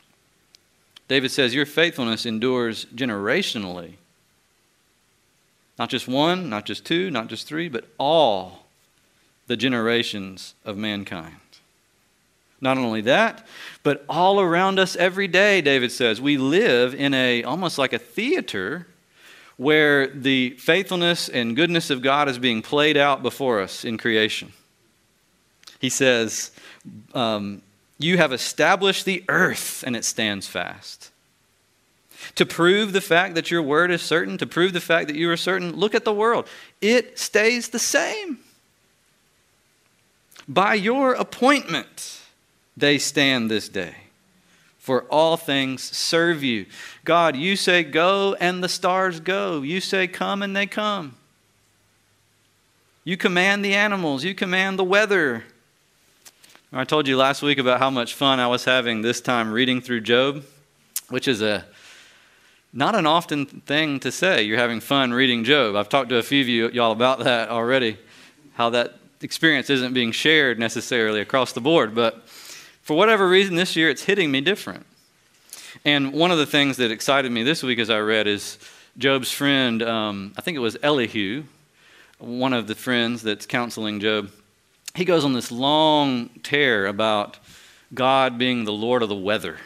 David 1.08 1.30
says, 1.30 1.54
Your 1.54 1.68
faithfulness 1.68 2.26
endures 2.26 2.86
generationally. 2.86 3.94
Not 5.78 5.90
just 5.90 6.08
one, 6.08 6.50
not 6.50 6.66
just 6.66 6.86
two, 6.86 7.12
not 7.12 7.28
just 7.28 7.48
three, 7.48 7.70
but 7.70 7.86
all 7.98 8.66
the 9.48 9.58
generations 9.58 10.56
of 10.64 10.78
mankind. 10.78 11.36
Not 12.62 12.78
only 12.78 13.02
that, 13.02 13.46
but 13.84 14.06
all 14.08 14.40
around 14.40 14.80
us 14.80 14.96
every 14.96 15.28
day, 15.28 15.62
David 15.62 15.92
says, 15.92 16.22
we 16.22 16.38
live 16.38 16.96
in 16.96 17.14
a 17.14 17.44
almost 17.44 17.78
like 17.78 17.94
a 17.94 18.00
theater 18.00 18.88
where 19.58 20.08
the 20.08 20.52
faithfulness 20.52 21.30
and 21.30 21.56
goodness 21.56 21.90
of 21.90 22.02
God 22.02 22.28
is 22.28 22.40
being 22.40 22.62
played 22.62 22.98
out 22.98 23.22
before 23.22 23.62
us 23.62 23.86
in 23.86 23.98
creation. 23.98 24.52
He 25.80 25.90
says, 25.90 26.52
um, 27.14 27.62
You 28.00 28.18
have 28.18 28.34
established 28.34 29.06
the 29.06 29.24
earth 29.30 29.84
and 29.86 29.96
it 29.96 30.06
stands 30.06 30.48
fast. 30.48 31.12
To 32.36 32.46
prove 32.46 32.92
the 32.92 33.02
fact 33.02 33.36
that 33.36 33.52
your 33.52 33.62
word 33.62 33.92
is 33.92 34.02
certain, 34.02 34.38
to 34.40 34.48
prove 34.48 34.74
the 34.74 34.82
fact 34.82 35.08
that 35.08 35.16
you 35.16 35.30
are 35.30 35.38
certain, 35.38 35.76
look 35.76 35.94
at 35.94 36.06
the 36.06 36.14
world. 36.14 36.48
It 36.82 37.20
stays 37.20 37.70
the 37.70 37.80
same. 37.80 38.40
By 40.48 40.74
your 40.74 41.14
appointment, 41.14 42.22
they 42.76 42.98
stand 42.98 43.50
this 43.50 43.70
day. 43.70 43.96
For 44.80 45.04
all 45.04 45.38
things 45.38 45.82
serve 45.82 46.44
you. 46.44 46.68
God, 47.04 47.36
you 47.36 47.56
say 47.56 47.84
go, 47.84 48.36
and 48.40 48.64
the 48.64 48.70
stars 48.70 49.20
go. 49.20 49.62
You 49.64 49.82
say 49.82 50.08
come, 50.08 50.44
and 50.44 50.56
they 50.56 50.68
come. 50.68 51.16
You 53.04 53.18
command 53.18 53.64
the 53.64 53.74
animals, 53.74 54.24
you 54.24 54.36
command 54.36 54.78
the 54.78 54.84
weather. 54.84 55.44
I 56.74 56.84
told 56.84 57.08
you 57.08 57.16
last 57.16 57.42
week 57.42 57.58
about 57.58 57.80
how 57.80 57.90
much 57.90 58.14
fun 58.14 58.40
I 58.40 58.48
was 58.48 58.66
having 58.66 59.02
this 59.02 59.22
time 59.22 59.52
reading 59.52 59.80
through 59.80 60.02
Job, 60.02 60.44
which 61.10 61.28
is 61.28 61.42
a 61.42 61.66
not 62.76 62.94
an 62.94 63.08
often 63.08 63.46
thing 63.46 64.02
to 64.02 64.12
say. 64.12 64.44
You're 64.44 64.58
having 64.58 64.82
fun 64.82 65.14
reading 65.14 65.46
Job. 65.46 65.78
I've 65.78 65.88
talked 65.88 66.10
to 66.10 66.18
a 66.18 66.24
few 66.24 66.42
of 66.42 66.50
you 66.50 66.70
y'all 66.70 66.92
about 66.92 67.20
that 67.20 67.48
already, 67.48 67.98
how 68.56 68.70
that 68.72 68.96
experience 69.22 69.70
isn't 69.70 69.94
being 69.94 70.12
shared 70.12 70.60
necessarily 70.60 71.22
across 71.22 71.54
the 71.54 71.62
board, 71.62 71.96
but 71.96 72.28
for 72.82 72.96
whatever 72.98 73.30
reason, 73.30 73.56
this 73.56 73.78
year 73.78 73.90
it's 73.90 74.04
hitting 74.04 74.30
me 74.30 74.42
different. 74.42 74.86
And 75.86 76.12
one 76.12 76.32
of 76.32 76.38
the 76.38 76.46
things 76.46 76.76
that 76.78 76.92
excited 76.92 77.32
me 77.32 77.44
this 77.44 77.64
week 77.64 77.80
as 77.80 77.90
I 77.90 78.00
read 78.00 78.28
is 78.28 78.60
Job's 78.98 79.32
friend, 79.32 79.82
um, 79.82 80.34
I 80.38 80.42
think 80.42 80.58
it 80.58 80.60
was 80.60 80.78
Elihu, 80.84 81.46
one 82.20 82.52
of 82.52 82.68
the 82.68 82.76
friends 82.76 83.24
that's 83.24 83.46
counseling 83.46 84.02
Job. 84.02 84.30
He 84.96 85.06
goes 85.06 85.24
on 85.24 85.32
this 85.32 85.50
long 85.50 86.30
tear 86.44 86.88
about 86.88 87.40
God 87.94 88.38
being 88.38 88.66
the 88.66 88.74
Lord 88.74 89.02
of 89.02 89.08
the 89.08 89.16
weather. 89.16 89.60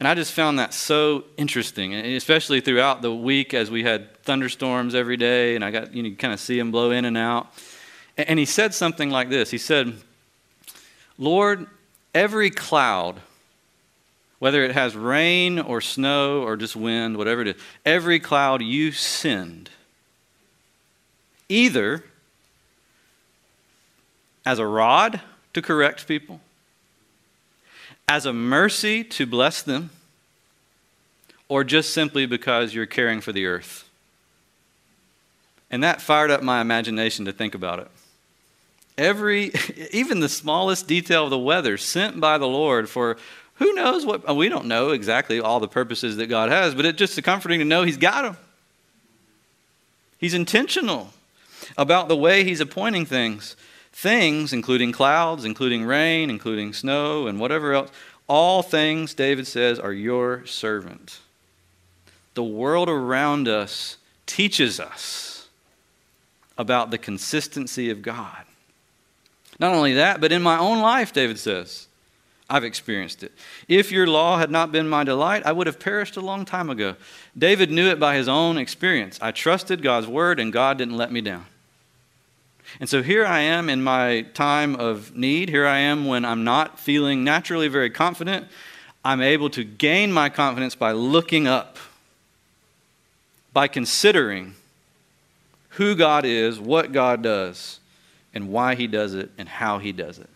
And 0.00 0.08
I 0.08 0.14
just 0.14 0.32
found 0.32 0.58
that 0.58 0.72
so 0.72 1.24
interesting, 1.36 1.94
especially 1.94 2.62
throughout 2.62 3.02
the 3.02 3.14
week 3.14 3.52
as 3.52 3.70
we 3.70 3.84
had 3.84 4.16
thunderstorms 4.22 4.94
every 4.94 5.18
day, 5.18 5.54
and 5.54 5.62
I 5.62 5.70
got 5.70 5.92
you 5.92 6.02
know 6.02 6.16
kind 6.16 6.32
of 6.32 6.40
see 6.40 6.58
them 6.58 6.70
blow 6.70 6.90
in 6.90 7.04
and 7.04 7.18
out. 7.18 7.48
And 8.16 8.38
he 8.38 8.46
said 8.46 8.72
something 8.72 9.10
like 9.10 9.28
this. 9.28 9.50
He 9.50 9.58
said, 9.58 9.94
Lord, 11.18 11.66
every 12.14 12.50
cloud, 12.50 13.20
whether 14.38 14.64
it 14.64 14.72
has 14.72 14.96
rain 14.96 15.58
or 15.58 15.82
snow 15.82 16.42
or 16.42 16.56
just 16.56 16.74
wind, 16.74 17.18
whatever 17.18 17.42
it 17.42 17.48
is, 17.48 17.56
every 17.84 18.18
cloud 18.18 18.62
you 18.62 18.92
send, 18.92 19.68
either 21.50 22.04
as 24.46 24.58
a 24.58 24.66
rod 24.66 25.20
to 25.52 25.60
correct 25.60 26.08
people, 26.08 26.40
as 28.10 28.26
a 28.26 28.32
mercy 28.32 29.02
to 29.04 29.24
bless 29.24 29.62
them, 29.62 29.88
or 31.48 31.64
just 31.64 31.94
simply 31.94 32.26
because 32.26 32.74
you're 32.74 32.84
caring 32.84 33.22
for 33.22 33.32
the 33.32 33.46
earth. 33.46 33.88
And 35.70 35.82
that 35.82 36.02
fired 36.02 36.30
up 36.30 36.42
my 36.42 36.60
imagination 36.60 37.24
to 37.24 37.32
think 37.32 37.54
about 37.54 37.78
it 37.78 37.88
every, 39.00 39.50
even 39.92 40.20
the 40.20 40.28
smallest 40.28 40.86
detail 40.86 41.24
of 41.24 41.30
the 41.30 41.38
weather 41.38 41.76
sent 41.76 42.20
by 42.20 42.38
the 42.38 42.46
Lord 42.46 42.88
for 42.88 43.16
who 43.54 43.72
knows 43.72 44.06
what, 44.06 44.36
we 44.36 44.48
don't 44.48 44.66
know 44.66 44.90
exactly 44.90 45.40
all 45.40 45.60
the 45.60 45.68
purposes 45.68 46.16
that 46.16 46.28
God 46.28 46.50
has, 46.50 46.74
but 46.74 46.86
it's 46.86 46.98
just 46.98 47.20
comforting 47.22 47.58
to 47.58 47.64
know 47.64 47.82
He's 47.82 47.96
got 47.96 48.22
them. 48.22 48.36
He's 50.18 50.34
intentional 50.34 51.12
about 51.76 52.08
the 52.08 52.16
way 52.16 52.44
He's 52.44 52.60
appointing 52.60 53.06
things. 53.06 53.56
Things, 54.00 54.54
including 54.54 54.92
clouds, 54.92 55.44
including 55.44 55.84
rain, 55.84 56.30
including 56.30 56.72
snow, 56.72 57.26
and 57.26 57.38
whatever 57.38 57.74
else, 57.74 57.90
all 58.26 58.62
things, 58.62 59.12
David 59.12 59.46
says, 59.46 59.78
are 59.78 59.92
your 59.92 60.46
servant. 60.46 61.18
The 62.32 62.42
world 62.42 62.88
around 62.88 63.46
us 63.46 63.98
teaches 64.24 64.80
us 64.80 65.48
about 66.56 66.90
the 66.90 66.96
consistency 66.96 67.90
of 67.90 68.00
God. 68.00 68.46
Not 69.58 69.74
only 69.74 69.92
that, 69.92 70.18
but 70.18 70.32
in 70.32 70.40
my 70.40 70.56
own 70.56 70.80
life, 70.80 71.12
David 71.12 71.38
says, 71.38 71.86
I've 72.48 72.64
experienced 72.64 73.22
it. 73.22 73.32
If 73.68 73.92
your 73.92 74.06
law 74.06 74.38
had 74.38 74.50
not 74.50 74.72
been 74.72 74.88
my 74.88 75.04
delight, 75.04 75.42
I 75.44 75.52
would 75.52 75.66
have 75.66 75.78
perished 75.78 76.16
a 76.16 76.22
long 76.22 76.46
time 76.46 76.70
ago. 76.70 76.96
David 77.36 77.70
knew 77.70 77.90
it 77.90 78.00
by 78.00 78.16
his 78.16 78.28
own 78.28 78.56
experience. 78.56 79.18
I 79.20 79.30
trusted 79.30 79.82
God's 79.82 80.06
word, 80.06 80.40
and 80.40 80.54
God 80.54 80.78
didn't 80.78 80.96
let 80.96 81.12
me 81.12 81.20
down. 81.20 81.44
And 82.78 82.88
so 82.88 83.02
here 83.02 83.26
I 83.26 83.40
am 83.40 83.68
in 83.68 83.82
my 83.82 84.22
time 84.34 84.76
of 84.76 85.16
need. 85.16 85.48
Here 85.48 85.66
I 85.66 85.78
am 85.78 86.06
when 86.06 86.24
I'm 86.24 86.44
not 86.44 86.78
feeling 86.78 87.24
naturally 87.24 87.68
very 87.68 87.90
confident. 87.90 88.46
I'm 89.04 89.20
able 89.20 89.50
to 89.50 89.64
gain 89.64 90.12
my 90.12 90.28
confidence 90.28 90.74
by 90.74 90.92
looking 90.92 91.46
up, 91.46 91.78
by 93.52 93.66
considering 93.66 94.54
who 95.70 95.94
God 95.94 96.24
is, 96.24 96.60
what 96.60 96.92
God 96.92 97.22
does, 97.22 97.80
and 98.34 98.50
why 98.50 98.74
He 98.74 98.86
does 98.86 99.14
it, 99.14 99.30
and 99.38 99.48
how 99.48 99.78
He 99.78 99.92
does 99.92 100.18
it. 100.18 100.28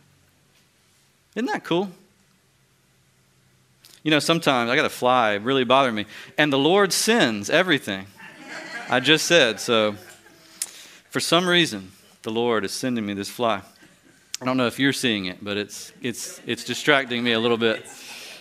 Isn't 1.35 1.47
that 1.47 1.65
cool? 1.65 1.91
You 4.03 4.11
know, 4.11 4.19
sometimes 4.19 4.71
I 4.71 4.77
got 4.77 4.85
a 4.85 4.91
fly 4.91 5.35
really 5.35 5.65
bother 5.65 5.93
me, 5.93 6.07
and 6.37 6.53
the 6.53 6.59
Lord 6.59 6.93
sends 6.93 7.49
everything. 7.49 8.07
I 8.89 9.01
just 9.01 9.27
said 9.27 9.61
so. 9.61 9.97
For 11.11 11.21
some 11.21 11.49
reason, 11.49 11.93
the 12.25 12.31
Lord 12.31 12.65
is 12.65 12.73
sending 12.73 13.07
me 13.07 13.15
this 13.15 13.29
fly. 13.29 13.61
I 14.41 14.45
don't 14.45 14.57
know 14.57 14.67
if 14.67 14.79
you're 14.79 14.95
seeing 14.95 15.27
it, 15.27 15.45
but 15.45 15.57
it's 15.57 15.93
it's 16.03 16.41
it's 16.47 16.65
distracting 16.65 17.23
me 17.23 17.33
a 17.33 17.39
little 17.39 17.59
bit. 17.59 17.87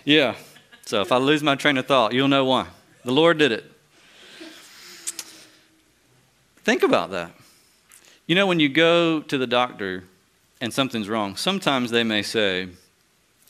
Yeah. 0.06 0.36
So 0.86 1.02
if 1.02 1.12
I 1.12 1.18
lose 1.18 1.44
my 1.44 1.56
train 1.56 1.78
of 1.78 1.86
thought, 1.86 2.14
you'll 2.14 2.28
know 2.28 2.46
why. 2.46 2.68
The 3.06 3.12
Lord 3.12 3.38
did 3.38 3.52
it. 3.52 3.66
Think 6.64 6.82
about 6.82 7.12
that. 7.12 7.32
You 8.26 8.36
know, 8.36 8.48
when 8.48 8.60
you 8.60 8.70
go 8.70 9.20
to 9.20 9.38
the 9.38 9.48
doctor 9.48 10.06
and 10.62 10.74
something's 10.74 11.10
wrong, 11.10 11.36
sometimes 11.36 11.92
they 11.92 12.04
may 12.04 12.22
say, 12.24 12.70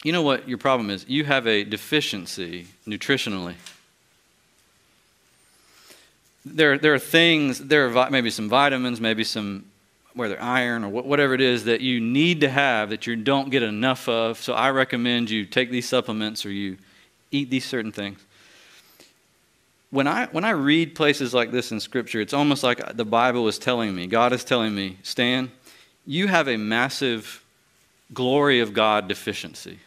you 0.04 0.12
know 0.12 0.24
what 0.24 0.50
your 0.50 0.58
problem 0.58 0.90
is? 0.90 1.06
You 1.08 1.26
have 1.26 1.46
a 1.48 1.64
deficiency 1.64 2.68
nutritionally. 2.88 3.54
There, 6.44 6.78
there 6.78 6.94
are 6.94 7.00
things, 7.00 7.60
there 7.60 7.88
are 7.88 8.10
maybe 8.10 8.32
some 8.32 8.50
vitamins, 8.50 9.00
maybe 9.00 9.24
some 9.24 9.66
whether 10.16 10.40
iron 10.42 10.84
or 10.84 10.90
whatever 10.90 11.34
it 11.34 11.42
is 11.42 11.66
that 11.66 11.82
you 11.82 12.00
need 12.00 12.42
to 12.42 12.50
have 12.50 12.90
that 12.90 13.08
you 13.08 13.16
don't 13.16 13.50
get 13.50 13.64
enough 13.64 14.08
of. 14.08 14.38
So 14.38 14.54
I 14.54 14.70
recommend 14.70 15.30
you 15.30 15.46
take 15.46 15.72
these 15.72 15.88
supplements 15.88 16.46
or 16.46 16.52
you 16.52 16.78
eat 17.32 17.50
these 17.50 17.66
certain 17.66 17.92
things. 17.92 18.20
When 19.90 20.08
I, 20.08 20.26
when 20.28 20.44
I 20.44 20.52
read 20.52 20.96
places 20.96 21.34
like 21.34 21.52
this 21.52 21.72
in 21.72 21.80
Scripture, 21.80 22.20
it's 22.20 22.34
almost 22.34 22.64
like 22.64 22.96
the 22.96 23.06
Bible 23.06 23.48
is 23.48 23.60
telling 23.60 23.96
me, 23.96 24.08
God 24.08 24.34
is 24.34 24.44
telling 24.44 24.74
me, 24.74 24.98
Stan, 25.04 25.52
you 26.06 26.28
have 26.28 26.48
a 26.48 26.58
massive 26.58 27.44
glory 28.14 28.60
of 28.60 28.74
God 28.74 29.08
deficiency. 29.08 29.80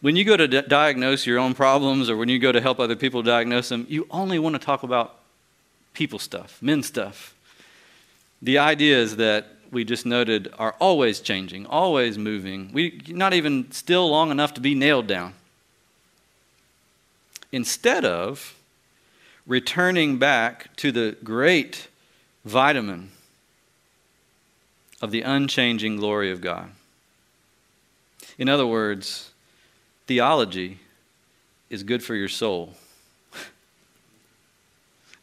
When 0.00 0.16
you 0.16 0.24
go 0.24 0.36
to 0.36 0.48
diagnose 0.62 1.26
your 1.26 1.38
own 1.38 1.54
problems 1.54 2.08
or 2.08 2.16
when 2.16 2.28
you 2.28 2.38
go 2.38 2.52
to 2.52 2.60
help 2.60 2.80
other 2.80 2.96
people 2.96 3.22
diagnose 3.22 3.68
them, 3.68 3.86
you 3.88 4.06
only 4.10 4.38
want 4.38 4.54
to 4.54 4.58
talk 4.58 4.82
about 4.82 5.19
people 5.94 6.18
stuff, 6.18 6.60
men 6.62 6.82
stuff. 6.82 7.34
The 8.42 8.58
ideas 8.58 9.16
that 9.16 9.46
we 9.70 9.84
just 9.84 10.06
noted 10.06 10.52
are 10.58 10.74
always 10.80 11.20
changing, 11.20 11.66
always 11.66 12.18
moving. 12.18 12.70
We 12.72 13.02
not 13.08 13.34
even 13.34 13.70
still 13.70 14.10
long 14.10 14.30
enough 14.30 14.54
to 14.54 14.60
be 14.60 14.74
nailed 14.74 15.06
down. 15.06 15.34
Instead 17.52 18.04
of 18.04 18.56
returning 19.46 20.18
back 20.18 20.74
to 20.76 20.92
the 20.92 21.16
great 21.24 21.88
vitamin 22.44 23.10
of 25.02 25.10
the 25.10 25.22
unchanging 25.22 25.96
glory 25.96 26.30
of 26.30 26.40
God. 26.40 26.70
In 28.38 28.48
other 28.48 28.66
words, 28.66 29.30
theology 30.06 30.78
is 31.68 31.82
good 31.82 32.02
for 32.02 32.14
your 32.14 32.28
soul. 32.28 32.74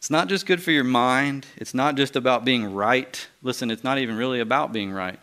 It's 0.08 0.10
not 0.10 0.28
just 0.28 0.46
good 0.46 0.62
for 0.62 0.70
your 0.70 0.84
mind. 0.84 1.44
It's 1.58 1.74
not 1.74 1.94
just 1.94 2.16
about 2.16 2.42
being 2.42 2.72
right. 2.72 3.28
Listen, 3.42 3.70
it's 3.70 3.84
not 3.84 3.98
even 3.98 4.16
really 4.16 4.40
about 4.40 4.72
being 4.72 4.90
right. 4.90 5.20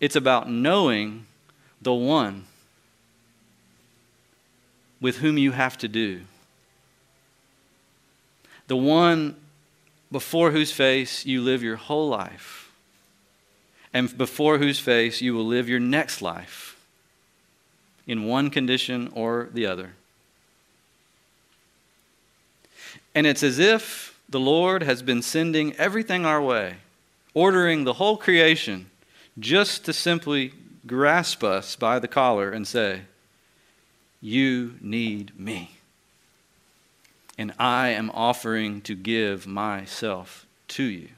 It's 0.00 0.16
about 0.16 0.50
knowing 0.50 1.24
the 1.80 1.94
one 1.94 2.44
with 5.00 5.16
whom 5.16 5.38
you 5.38 5.52
have 5.52 5.78
to 5.78 5.88
do. 5.88 6.20
The 8.66 8.76
one 8.76 9.34
before 10.12 10.50
whose 10.50 10.72
face 10.72 11.24
you 11.24 11.40
live 11.40 11.62
your 11.62 11.76
whole 11.76 12.10
life, 12.10 12.70
and 13.94 14.14
before 14.18 14.58
whose 14.58 14.78
face 14.78 15.22
you 15.22 15.32
will 15.32 15.46
live 15.46 15.70
your 15.70 15.80
next 15.80 16.20
life 16.20 16.78
in 18.06 18.26
one 18.26 18.50
condition 18.50 19.10
or 19.14 19.48
the 19.54 19.64
other. 19.64 19.94
And 23.14 23.26
it's 23.26 23.42
as 23.42 23.58
if 23.58 24.16
the 24.28 24.40
Lord 24.40 24.82
has 24.82 25.02
been 25.02 25.22
sending 25.22 25.74
everything 25.76 26.26
our 26.26 26.42
way, 26.42 26.76
ordering 27.34 27.84
the 27.84 27.94
whole 27.94 28.16
creation 28.16 28.90
just 29.38 29.84
to 29.84 29.92
simply 29.92 30.52
grasp 30.86 31.42
us 31.42 31.76
by 31.76 31.98
the 31.98 32.08
collar 32.08 32.50
and 32.50 32.66
say, 32.66 33.02
You 34.20 34.74
need 34.80 35.38
me. 35.38 35.76
And 37.38 37.52
I 37.58 37.90
am 37.90 38.10
offering 38.12 38.80
to 38.82 38.94
give 38.96 39.46
myself 39.46 40.44
to 40.68 40.82
you 40.82 41.08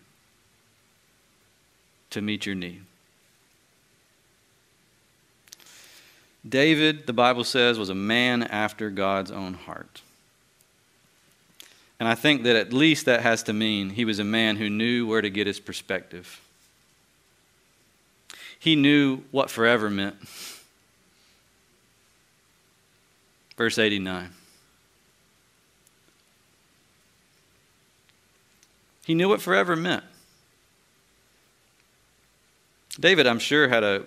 to 2.10 2.20
meet 2.20 2.44
your 2.44 2.54
need. 2.54 2.82
David, 6.46 7.06
the 7.06 7.12
Bible 7.12 7.44
says, 7.44 7.78
was 7.78 7.90
a 7.90 7.94
man 7.94 8.42
after 8.42 8.90
God's 8.90 9.30
own 9.30 9.54
heart. 9.54 10.02
And 12.00 12.08
I 12.08 12.14
think 12.14 12.44
that 12.44 12.56
at 12.56 12.72
least 12.72 13.04
that 13.04 13.20
has 13.20 13.42
to 13.44 13.52
mean 13.52 13.90
he 13.90 14.06
was 14.06 14.18
a 14.18 14.24
man 14.24 14.56
who 14.56 14.70
knew 14.70 15.06
where 15.06 15.20
to 15.20 15.28
get 15.28 15.46
his 15.46 15.60
perspective. 15.60 16.40
He 18.58 18.74
knew 18.74 19.20
what 19.30 19.50
forever 19.50 19.90
meant. 19.90 20.16
Verse 23.58 23.78
89. 23.78 24.30
He 29.04 29.14
knew 29.14 29.28
what 29.28 29.42
forever 29.42 29.76
meant. 29.76 30.04
David, 32.98 33.26
I'm 33.26 33.38
sure, 33.38 33.68
had 33.68 33.84
a 33.84 34.04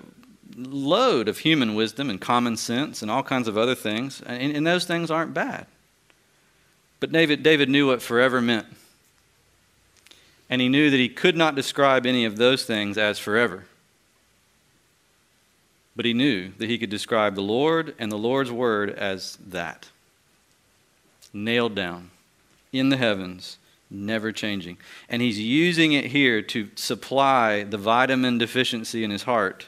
load 0.55 1.27
of 1.27 1.39
human 1.39 1.75
wisdom 1.75 2.09
and 2.09 2.19
common 2.19 2.57
sense 2.57 3.03
and 3.03 3.11
all 3.11 3.23
kinds 3.23 3.47
of 3.47 3.55
other 3.55 3.75
things, 3.75 4.21
and, 4.25 4.55
and 4.55 4.65
those 4.65 4.85
things 4.85 5.11
aren't 5.11 5.33
bad. 5.33 5.67
But 7.03 7.11
David, 7.11 7.43
David 7.43 7.69
knew 7.69 7.87
what 7.87 8.01
forever 8.01 8.39
meant. 8.39 8.65
And 10.49 10.61
he 10.61 10.69
knew 10.69 10.89
that 10.89 11.01
he 11.01 11.09
could 11.09 11.35
not 11.35 11.53
describe 11.53 12.05
any 12.05 12.23
of 12.23 12.37
those 12.37 12.63
things 12.63 12.97
as 12.97 13.19
forever. 13.19 13.65
But 15.97 16.05
he 16.05 16.13
knew 16.13 16.53
that 16.59 16.69
he 16.69 16.77
could 16.77 16.89
describe 16.89 17.35
the 17.35 17.41
Lord 17.41 17.93
and 17.99 18.09
the 18.09 18.17
Lord's 18.17 18.53
word 18.53 18.89
as 18.89 19.37
that. 19.45 19.89
Nailed 21.33 21.75
down 21.75 22.09
in 22.71 22.87
the 22.87 22.95
heavens, 22.95 23.57
never 23.89 24.31
changing. 24.31 24.77
And 25.09 25.21
he's 25.21 25.41
using 25.41 25.91
it 25.91 26.05
here 26.05 26.41
to 26.41 26.69
supply 26.75 27.65
the 27.65 27.77
vitamin 27.77 28.37
deficiency 28.37 29.03
in 29.03 29.11
his 29.11 29.23
heart 29.23 29.67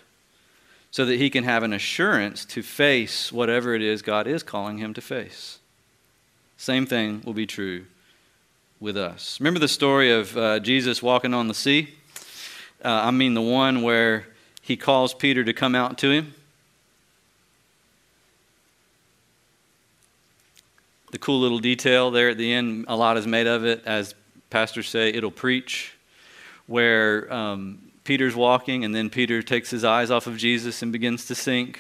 so 0.90 1.04
that 1.04 1.20
he 1.20 1.30
can 1.30 1.44
have 1.44 1.64
an 1.64 1.74
assurance 1.74 2.46
to 2.46 2.62
face 2.64 3.30
whatever 3.34 3.76
it 3.76 3.82
is 3.82 4.02
God 4.02 4.26
is 4.26 4.42
calling 4.42 4.78
him 4.78 4.94
to 4.94 5.02
face. 5.02 5.60
Same 6.58 6.86
thing 6.86 7.22
will 7.26 7.34
be 7.34 7.46
true 7.46 7.86
with 8.80 8.98
us. 8.98 9.40
Remember 9.40 9.60
the 9.60 9.68
story 9.68 10.12
of 10.12 10.38
uh, 10.38 10.60
Jesus 10.60 11.02
walking 11.02 11.34
on 11.34 11.48
the 11.48 11.54
sea? 11.54 11.94
Uh, 12.84 12.90
I 13.06 13.12
mean, 13.12 13.34
the 13.34 13.42
one 13.42 13.82
where 13.82 14.28
he 14.62 14.78
calls 14.78 15.14
Peter 15.14 15.44
to 15.44 15.54
come 15.54 15.76
out 15.76 15.98
to 16.00 16.12
him. 16.12 16.34
The 21.12 21.18
cool 21.20 21.40
little 21.40 21.60
detail 21.60 22.12
there 22.12 22.30
at 22.30 22.38
the 22.38 22.52
end, 22.52 22.86
a 22.88 22.96
lot 22.96 23.18
is 23.18 23.26
made 23.26 23.48
of 23.48 23.64
it. 23.64 23.84
As 23.86 24.16
pastors 24.50 24.90
say, 24.90 25.10
it'll 25.10 25.32
preach. 25.32 25.94
Where 26.68 27.32
um, 27.32 27.80
Peter's 28.04 28.36
walking, 28.36 28.84
and 28.84 28.94
then 28.94 29.10
Peter 29.10 29.42
takes 29.42 29.70
his 29.70 29.84
eyes 29.84 30.12
off 30.12 30.28
of 30.28 30.38
Jesus 30.38 30.82
and 30.82 30.92
begins 30.92 31.26
to 31.28 31.36
sink. 31.36 31.80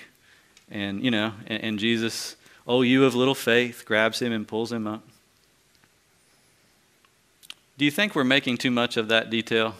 And, 0.69 1.03
you 1.03 1.11
know, 1.11 1.33
and, 1.47 1.63
and 1.63 1.79
Jesus 1.79 2.35
Oh, 2.67 2.81
you 2.81 3.05
of 3.05 3.13
little 3.13 3.35
faith, 3.35 3.83
grabs 3.85 4.21
him 4.21 4.31
and 4.31 4.47
pulls 4.47 4.71
him 4.71 4.87
up. 4.87 5.03
Do 7.77 7.85
you 7.85 7.91
think 7.91 8.15
we're 8.15 8.23
making 8.23 8.57
too 8.57 8.71
much 8.71 8.97
of 8.97 9.09
that 9.09 9.29
detail? 9.29 9.75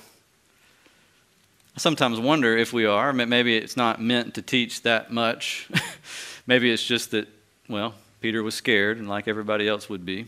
I 1.76 1.80
sometimes 1.80 2.19
wonder 2.19 2.56
if 2.56 2.74
we 2.74 2.86
are. 2.86 3.12
Maybe 3.12 3.58
it's 3.58 3.76
not 3.76 4.02
meant 4.02 4.36
to 4.36 4.41
teach 4.41 4.84
that 4.84 5.12
much. 5.12 5.67
Maybe 6.48 6.71
it's 6.71 6.86
just 6.86 7.12
that, 7.12 7.28
well, 7.67 7.95
Peter 8.21 8.43
was 8.43 8.54
scared 8.54 8.98
and 8.98 9.10
like 9.10 9.28
everybody 9.28 9.67
else 9.67 9.89
would 9.89 10.06
be. 10.06 10.28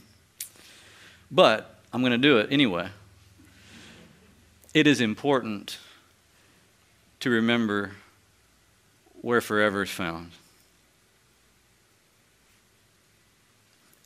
But 1.29 1.75
I'm 1.93 2.01
going 2.01 2.11
to 2.11 2.17
do 2.17 2.37
it 2.39 2.51
anyway. 2.51 2.89
It 4.73 4.87
is 4.87 4.99
important 4.99 5.77
to 7.19 7.29
remember 7.29 7.91
where 9.21 9.41
forever 9.41 9.83
is 9.83 9.89
found 9.89 10.31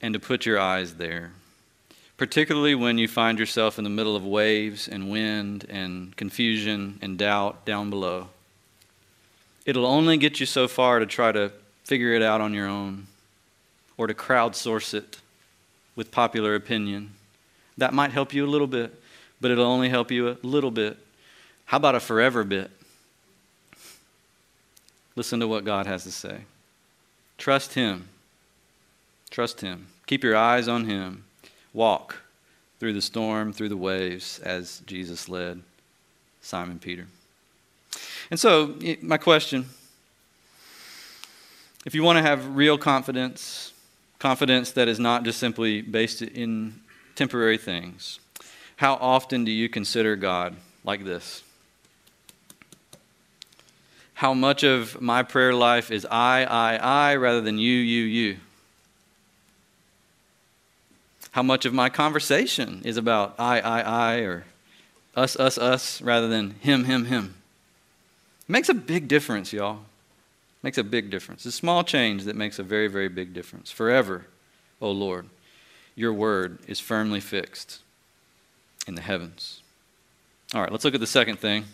and 0.02 0.14
to 0.14 0.20
put 0.20 0.46
your 0.46 0.60
eyes 0.60 0.96
there, 0.96 1.32
particularly 2.18 2.76
when 2.76 2.98
you 2.98 3.08
find 3.08 3.40
yourself 3.40 3.78
in 3.78 3.84
the 3.84 3.90
middle 3.90 4.16
of 4.16 4.26
waves 4.26 4.88
and 4.88 5.12
wind 5.12 5.66
and 5.70 6.16
confusion 6.18 7.00
and 7.02 7.18
doubt 7.18 7.66
down 7.66 7.90
below. 7.90 8.30
It'll 9.66 9.86
only 9.86 10.18
get 10.18 10.40
you 10.40 10.46
so 10.46 10.68
far 10.68 11.00
to 11.00 11.06
try 11.06 11.32
to 11.32 11.52
figure 11.84 12.14
it 12.14 12.22
out 12.22 12.42
on 12.42 12.54
your 12.54 12.68
own 12.68 13.08
or 13.98 14.08
to 14.08 14.14
crowdsource 14.14 14.94
it 14.94 15.20
with 15.96 16.12
popular 16.12 16.56
opinion. 16.56 17.12
That 17.78 17.94
might 17.94 18.12
help 18.12 18.34
you 18.34 18.46
a 18.46 18.50
little 18.50 18.68
bit, 18.68 19.00
but 19.40 19.52
it'll 19.52 19.66
only 19.66 19.90
help 19.90 20.12
you 20.12 20.30
a 20.30 20.38
little 20.42 20.72
bit. 20.72 20.98
How 21.66 21.78
about 21.78 21.96
a 21.96 22.00
forever 22.00 22.44
bit? 22.44 22.72
Listen 25.16 25.40
to 25.40 25.48
what 25.48 25.66
God 25.66 25.86
has 25.86 26.04
to 26.04 26.12
say. 26.12 26.42
Trust 27.38 27.74
Him. 27.74 28.08
Trust 29.32 29.62
Him. 29.62 29.88
Keep 30.06 30.24
your 30.24 30.36
eyes 30.36 30.67
on 30.67 30.86
Him. 30.86 31.24
Walk 31.74 32.22
through 32.80 32.94
the 32.94 33.02
storm, 33.02 33.54
through 33.54 33.70
the 33.70 33.78
waves, 33.78 34.39
as 34.39 34.82
Jesus 34.86 35.30
led 35.30 35.62
Simon 36.41 36.80
Peter. 36.80 37.08
And 38.30 38.39
so, 38.39 38.76
my 39.02 39.17
question 39.17 39.65
if 41.86 41.96
you 41.96 42.04
want 42.04 42.17
to 42.17 42.22
have 42.22 42.56
real 42.56 42.78
confidence, 42.78 43.74
confidence 44.20 44.72
that 44.74 44.88
is 44.88 45.00
not 45.00 45.24
just 45.24 45.39
simply 45.39 45.82
based 45.82 46.22
in 46.22 46.80
temporary 47.15 47.58
things, 47.58 48.20
how 48.76 48.96
often 48.96 49.46
do 49.46 49.52
you 49.52 49.67
consider 49.67 50.15
God 50.15 50.56
like 50.84 51.04
this? 51.04 51.44
How 54.13 54.36
much 54.36 54.63
of 54.63 55.02
my 55.02 55.24
prayer 55.24 55.54
life 55.54 55.89
is 55.89 56.06
I, 56.06 56.44
I, 56.44 56.76
I 56.76 57.15
rather 57.15 57.41
than 57.41 57.58
you, 57.58 57.74
you, 57.74 58.04
you? 58.04 58.38
How 61.32 61.44
much 61.44 61.65
of 61.65 61.74
my 61.74 61.89
conversation 61.89 62.82
is 62.84 62.98
about 62.98 63.36
I, 63.39 63.60
I, 63.60 63.82
I, 63.82 64.15
or 64.20 64.46
us, 65.15 65.36
us, 65.38 65.58
us, 65.58 66.02
rather 66.02 66.28
than 66.28 66.52
him, 66.60 66.86
him, 66.86 67.06
him? 67.06 67.36
It 68.48 68.52
makes 68.52 68.70
a 68.70 68.74
big 68.74 69.08
difference, 69.08 69.54
y'all. 69.54 69.80
Makes 70.62 70.78
a 70.78 70.84
big 70.84 71.10
difference. 71.10 71.46
It's 71.46 71.56
a 71.56 71.58
small 71.58 71.84
change 71.84 72.26
that 72.26 72.36
makes 72.36 72.60
a 72.60 72.63
very, 72.63 72.88
very 72.88 73.08
big 73.08 73.34
difference. 73.34 73.72
Forever, 73.72 74.28
O 74.82 74.88
oh 74.88 74.91
Lord, 74.91 75.28
your 75.96 76.13
word 76.13 76.60
is 76.67 76.80
firmly 76.80 77.20
fixed 77.20 77.80
in 78.88 78.96
the 78.96 79.02
heavens. 79.02 79.62
All 80.54 80.62
right, 80.62 80.72
let's 80.72 80.84
look 80.84 80.94
at 80.94 81.00
the 81.00 81.08
second 81.08 81.39
thing, 81.39 81.65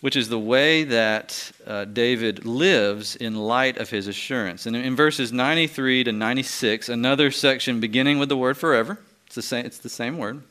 which 0.00 0.16
is 0.16 0.28
the 0.28 0.38
way 0.38 0.84
that 0.84 1.50
uh, 1.66 1.84
David 1.84 2.44
lives 2.44 3.16
in 3.16 3.34
light 3.34 3.78
of 3.78 3.90
his 3.90 4.06
assurance. 4.06 4.66
And 4.66 4.76
in 4.76 4.94
verses 4.94 5.32
93 5.32 6.04
to 6.04 6.12
96, 6.12 6.88
another 6.88 7.30
section 7.30 7.80
beginning 7.80 8.18
with 8.18 8.28
the 8.28 8.36
word 8.36 8.56
forever, 8.56 8.98
it's 9.26 9.34
the 9.34 9.42
same, 9.42 9.66
it's 9.66 9.78
the 9.78 9.88
same 9.88 10.18
word, 10.18 10.42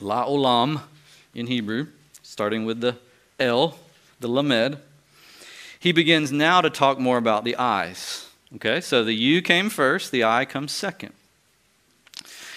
la 0.00 0.26
olam 0.26 0.82
in 1.34 1.46
Hebrew, 1.46 1.86
starting 2.22 2.64
with 2.64 2.80
the 2.80 2.96
El, 3.38 3.78
the 4.20 4.28
lamed 4.28 4.78
he 5.78 5.92
begins 5.92 6.32
now 6.32 6.60
to 6.60 6.70
talk 6.70 6.98
more 6.98 7.18
about 7.18 7.44
the 7.44 7.56
eyes. 7.56 8.28
Okay, 8.56 8.80
so 8.80 9.04
the 9.04 9.12
you 9.12 9.42
came 9.42 9.70
first, 9.70 10.10
the 10.10 10.24
I 10.24 10.44
comes 10.44 10.72
second. 10.72 11.12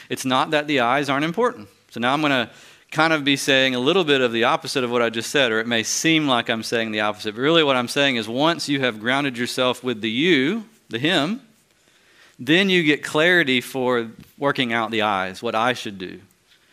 It's 0.09 0.25
not 0.25 0.51
that 0.51 0.67
the 0.67 0.79
eyes 0.79 1.09
aren't 1.09 1.25
important. 1.25 1.69
So 1.91 1.99
now 1.99 2.13
I'm 2.13 2.21
going 2.21 2.31
to 2.31 2.49
kind 2.91 3.13
of 3.13 3.23
be 3.23 3.35
saying 3.35 3.73
a 3.73 3.79
little 3.79 4.03
bit 4.03 4.21
of 4.21 4.31
the 4.31 4.43
opposite 4.43 4.83
of 4.83 4.91
what 4.91 5.01
I 5.01 5.09
just 5.09 5.31
said, 5.31 5.51
or 5.51 5.59
it 5.59 5.67
may 5.67 5.83
seem 5.83 6.27
like 6.27 6.49
I'm 6.49 6.63
saying 6.63 6.91
the 6.91 6.99
opposite. 6.99 7.35
But 7.35 7.41
really, 7.41 7.63
what 7.63 7.75
I'm 7.75 7.87
saying 7.87 8.17
is 8.17 8.27
once 8.27 8.69
you 8.69 8.81
have 8.81 8.99
grounded 8.99 9.37
yourself 9.37 9.83
with 9.83 10.01
the 10.01 10.09
you, 10.09 10.65
the 10.89 10.99
him, 10.99 11.41
then 12.37 12.69
you 12.69 12.83
get 12.83 13.03
clarity 13.03 13.61
for 13.61 14.09
working 14.37 14.73
out 14.73 14.91
the 14.91 15.03
eyes, 15.03 15.41
what 15.41 15.55
I 15.55 15.73
should 15.73 15.97
do 15.97 16.19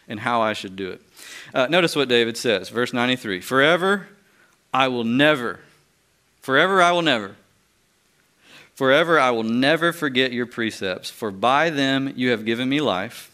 and 0.09 0.19
how 0.21 0.41
I 0.41 0.55
should 0.55 0.77
do 0.77 0.91
it. 0.91 1.03
Uh, 1.55 1.67
notice 1.67 1.95
what 1.95 2.09
David 2.09 2.37
says, 2.37 2.69
verse 2.69 2.93
93 2.93 3.41
Forever 3.41 4.09
I 4.73 4.89
will 4.89 5.05
never 5.05 5.61
Forever 6.49 6.81
I 6.81 6.93
will 6.93 7.03
never. 7.03 7.37
Forever 8.75 9.21
I 9.21 9.33
will 9.33 9.43
never 9.43 9.93
forget 9.93 10.33
your 10.33 10.47
precepts, 10.47 11.11
for 11.11 11.31
by 11.31 11.69
them 11.69 12.11
you 12.17 12.31
have 12.31 12.47
given 12.47 12.71
me 12.71 12.81
life. 12.81 13.31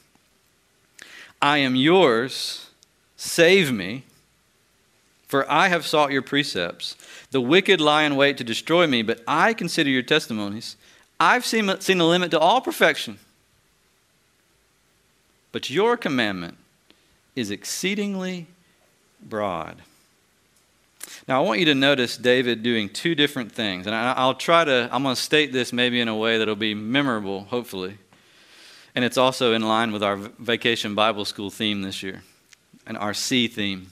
I 1.41 1.59
am 1.59 1.77
yours. 1.77 2.71
Save 3.25 3.73
me, 3.73 4.05
for 5.27 5.51
I 5.51 5.69
have 5.69 5.87
sought 5.87 6.13
your 6.13 6.21
precepts. 6.21 6.95
The 7.31 7.41
wicked 7.41 7.81
lie 7.81 8.03
in 8.03 8.17
wait 8.17 8.37
to 8.37 8.45
destroy 8.45 8.87
me, 8.87 9.01
but 9.01 9.23
I 9.27 9.55
consider 9.55 9.89
your 9.89 10.03
testimonies. 10.03 10.77
I've 11.19 11.47
seen, 11.47 11.75
seen 11.81 12.01
a 12.01 12.07
limit 12.07 12.31
to 12.33 12.39
all 12.39 12.61
perfection. 12.61 13.19
But 15.53 15.71
your 15.71 15.97
commandment 15.97 16.59
is 17.35 17.51
exceedingly 17.51 18.47
broad. 19.23 19.79
Now, 21.27 21.43
I 21.43 21.47
want 21.47 21.61
you 21.61 21.67
to 21.67 21.75
notice 21.75 22.19
David 22.19 22.63
doing 22.63 22.91
two 22.91 23.15
different 23.15 23.51
things. 23.51 23.87
And 23.87 23.97
I, 23.97 24.27
will 24.27 24.35
try 24.35 24.65
to, 24.65 24.91
I'm 24.93 25.03
going 25.03 25.17
to 25.17 25.21
state 25.21 25.51
this 25.51 25.73
maybe 25.73 25.99
in 25.99 26.09
a 26.09 26.17
way 26.17 26.37
that'll 26.37 26.57
be 26.57 26.75
memorable, 26.75 27.45
hopefully. 27.45 27.97
And 28.95 29.03
it's 29.03 29.17
also 29.17 29.55
in 29.55 29.63
line 29.63 29.93
with 29.93 30.03
our 30.03 30.17
Vacation 30.17 30.95
Bible 30.95 31.25
School 31.25 31.49
theme 31.49 31.81
this 31.81 32.03
year 32.03 32.23
and 32.87 32.97
our 32.97 33.15
sea 33.15 33.49
theme. 33.49 33.91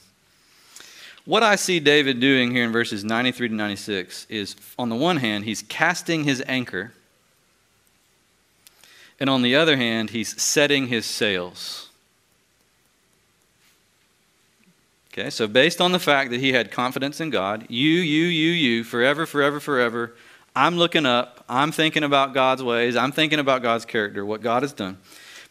What 1.25 1.41
I 1.41 1.55
see 1.55 1.79
David 1.79 2.19
doing 2.19 2.51
here 2.51 2.65
in 2.65 2.71
verses 2.71 3.03
93 3.03 3.49
to 3.49 3.55
96 3.55 4.27
is, 4.29 4.55
on 4.77 4.89
the 4.89 4.95
one 4.95 5.17
hand, 5.17 5.45
he's 5.45 5.61
casting 5.61 6.25
his 6.25 6.43
anchor, 6.47 6.91
and 9.19 9.29
on 9.29 9.41
the 9.41 9.55
other 9.55 9.77
hand, 9.77 10.09
he's 10.09 10.41
setting 10.41 10.87
his 10.87 11.05
sails. 11.05 11.89
Okay, 15.13 15.29
so 15.29 15.47
based 15.47 15.79
on 15.79 15.91
the 15.91 15.99
fact 15.99 16.31
that 16.31 16.39
he 16.39 16.51
had 16.51 16.71
confidence 16.71 17.21
in 17.21 17.29
God, 17.29 17.67
you, 17.69 17.87
you, 17.87 18.25
you, 18.25 18.51
you, 18.51 18.83
forever, 18.83 19.25
forever, 19.25 19.59
forever, 19.59 20.15
I'm 20.55 20.75
looking 20.75 21.05
up, 21.05 21.45
I'm 21.47 21.71
thinking 21.71 22.03
about 22.03 22.33
God's 22.33 22.63
ways, 22.63 22.95
I'm 22.95 23.11
thinking 23.11 23.39
about 23.39 23.61
God's 23.61 23.85
character, 23.85 24.25
what 24.25 24.41
God 24.41 24.63
has 24.63 24.73
done. 24.73 24.97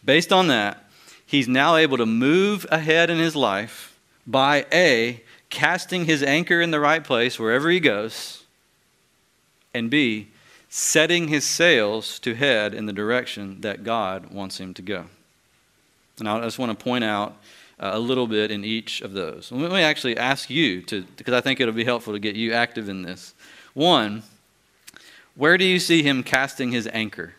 Based 0.03 0.31
on 0.31 0.49
that, 0.49 0.89
he's 1.25 1.47
now 1.47 1.75
able 1.75 1.97
to 1.97 2.05
move 2.05 2.65
ahead 2.71 3.09
in 3.09 3.17
his 3.17 3.35
life 3.35 3.97
by 4.25 4.65
A, 4.71 5.21
casting 5.49 6.05
his 6.05 6.23
anchor 6.23 6.61
in 6.61 6.71
the 6.71 6.79
right 6.79 7.03
place 7.03 7.39
wherever 7.39 7.69
he 7.69 7.79
goes, 7.79 8.43
and 9.73 9.89
B, 9.89 10.29
setting 10.69 11.27
his 11.27 11.45
sails 11.45 12.19
to 12.19 12.33
head 12.33 12.73
in 12.73 12.85
the 12.85 12.93
direction 12.93 13.61
that 13.61 13.83
God 13.83 14.31
wants 14.31 14.59
him 14.59 14.73
to 14.73 14.81
go. 14.81 15.05
And 16.19 16.27
I 16.27 16.39
just 16.41 16.59
want 16.59 16.77
to 16.77 16.83
point 16.83 17.03
out 17.03 17.37
uh, 17.79 17.91
a 17.93 17.99
little 17.99 18.27
bit 18.27 18.49
in 18.49 18.63
each 18.63 19.01
of 19.01 19.13
those. 19.13 19.51
Let 19.51 19.71
me 19.71 19.81
actually 19.81 20.17
ask 20.17 20.49
you 20.49 20.81
to, 20.83 21.03
because 21.17 21.33
I 21.33 21.41
think 21.41 21.59
it'll 21.59 21.73
be 21.73 21.83
helpful 21.83 22.13
to 22.13 22.19
get 22.19 22.35
you 22.35 22.53
active 22.53 22.89
in 22.89 23.01
this. 23.01 23.33
One, 23.73 24.23
where 25.35 25.57
do 25.57 25.65
you 25.65 25.79
see 25.79 26.03
him 26.03 26.23
casting 26.23 26.71
his 26.71 26.87
anchor? 26.93 27.33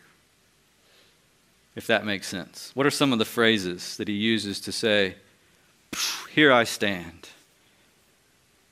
If 1.75 1.87
that 1.87 2.05
makes 2.05 2.27
sense. 2.27 2.71
What 2.73 2.85
are 2.85 2.91
some 2.91 3.11
of 3.11 3.19
the 3.19 3.25
phrases 3.25 3.97
that 3.97 4.07
he 4.07 4.13
uses 4.13 4.61
to 4.61 4.71
say, 4.71 5.15
Here 6.31 6.51
I 6.51 6.63
stand. 6.63 7.29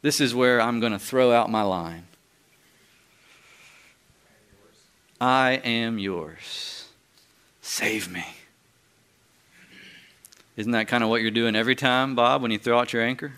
This 0.01 0.19
is 0.19 0.35
where 0.35 0.61
I'm 0.61 0.79
going 0.79 0.91
to 0.91 0.99
throw 0.99 1.31
out 1.31 1.49
my 1.49 1.63
line. 1.63 2.05
I 5.19 5.61
am 5.63 5.99
yours. 5.99 6.89
Save 7.61 8.11
me. 8.11 8.25
Isn't 10.57 10.73
that 10.73 10.87
kind 10.87 11.03
of 11.03 11.09
what 11.09 11.21
you're 11.21 11.31
doing 11.31 11.55
every 11.55 11.75
time, 11.75 12.15
Bob, 12.15 12.41
when 12.41 12.51
you 12.51 12.59
throw 12.59 12.79
out 12.79 12.93
your 12.93 13.01
anchor? 13.01 13.31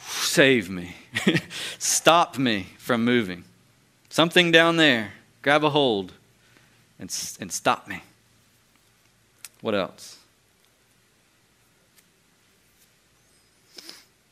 Save 0.00 0.68
me. 0.68 0.96
Stop 1.78 2.38
me 2.38 2.68
from 2.78 3.04
moving. 3.04 3.44
Something 4.08 4.50
down 4.50 4.76
there. 4.76 5.12
Grab 5.42 5.64
a 5.64 5.70
hold 5.70 6.12
and, 6.98 7.14
and 7.40 7.52
stop 7.52 7.86
me. 7.86 8.02
What 9.64 9.74
else? 9.74 10.18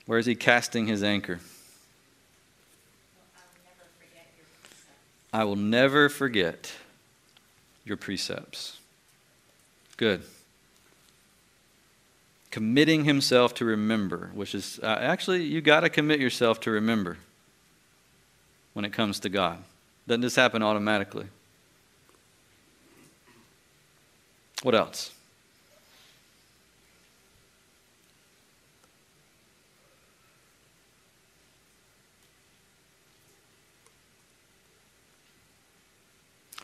Where 0.04 0.18
is 0.18 0.26
he 0.26 0.34
casting 0.34 0.88
his 0.88 1.02
anchor? 1.02 1.40
I 5.32 5.44
will 5.44 5.56
never 5.56 6.10
forget 6.10 6.74
your 7.86 7.96
precepts. 7.96 8.76
Good 9.96 10.22
committing 12.50 13.04
himself 13.06 13.54
to 13.54 13.64
remember, 13.64 14.30
which 14.34 14.54
is 14.54 14.78
uh, 14.82 14.98
actually, 15.00 15.44
you 15.44 15.62
got 15.62 15.80
to 15.80 15.88
commit 15.88 16.20
yourself 16.20 16.60
to 16.60 16.70
remember 16.70 17.16
when 18.74 18.84
it 18.84 18.92
comes 18.92 19.18
to 19.20 19.30
God. 19.30 19.64
Doesn't 20.06 20.20
this 20.20 20.36
happen 20.36 20.62
automatically. 20.62 21.28
What 24.62 24.74
else? 24.74 25.12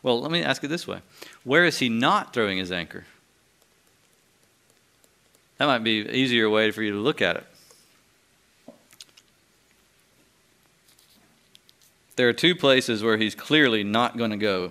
Well, 0.09 0.23
let 0.23 0.31
me 0.31 0.43
ask 0.43 0.65
it 0.65 0.69
this 0.69 0.87
way 0.87 1.03
Where 1.45 1.67
is 1.67 1.81
he 1.81 1.91
not 1.91 2.33
throwing 2.33 2.57
his 2.57 2.73
anchor? 2.73 3.05
That 5.59 5.67
might 5.67 5.85
be 5.85 6.01
an 6.01 6.15
easier 6.15 6.49
way 6.49 6.71
for 6.71 6.83
you 6.83 6.93
to 6.93 6.99
look 6.99 7.21
at 7.21 7.37
it. 7.37 7.47
There 12.17 12.27
are 12.27 12.33
two 12.33 12.55
places 12.57 13.03
where 13.03 13.19
he's 13.19 13.35
clearly 13.35 13.85
not 13.85 14.17
going 14.17 14.31
to 14.31 14.39
go 14.39 14.71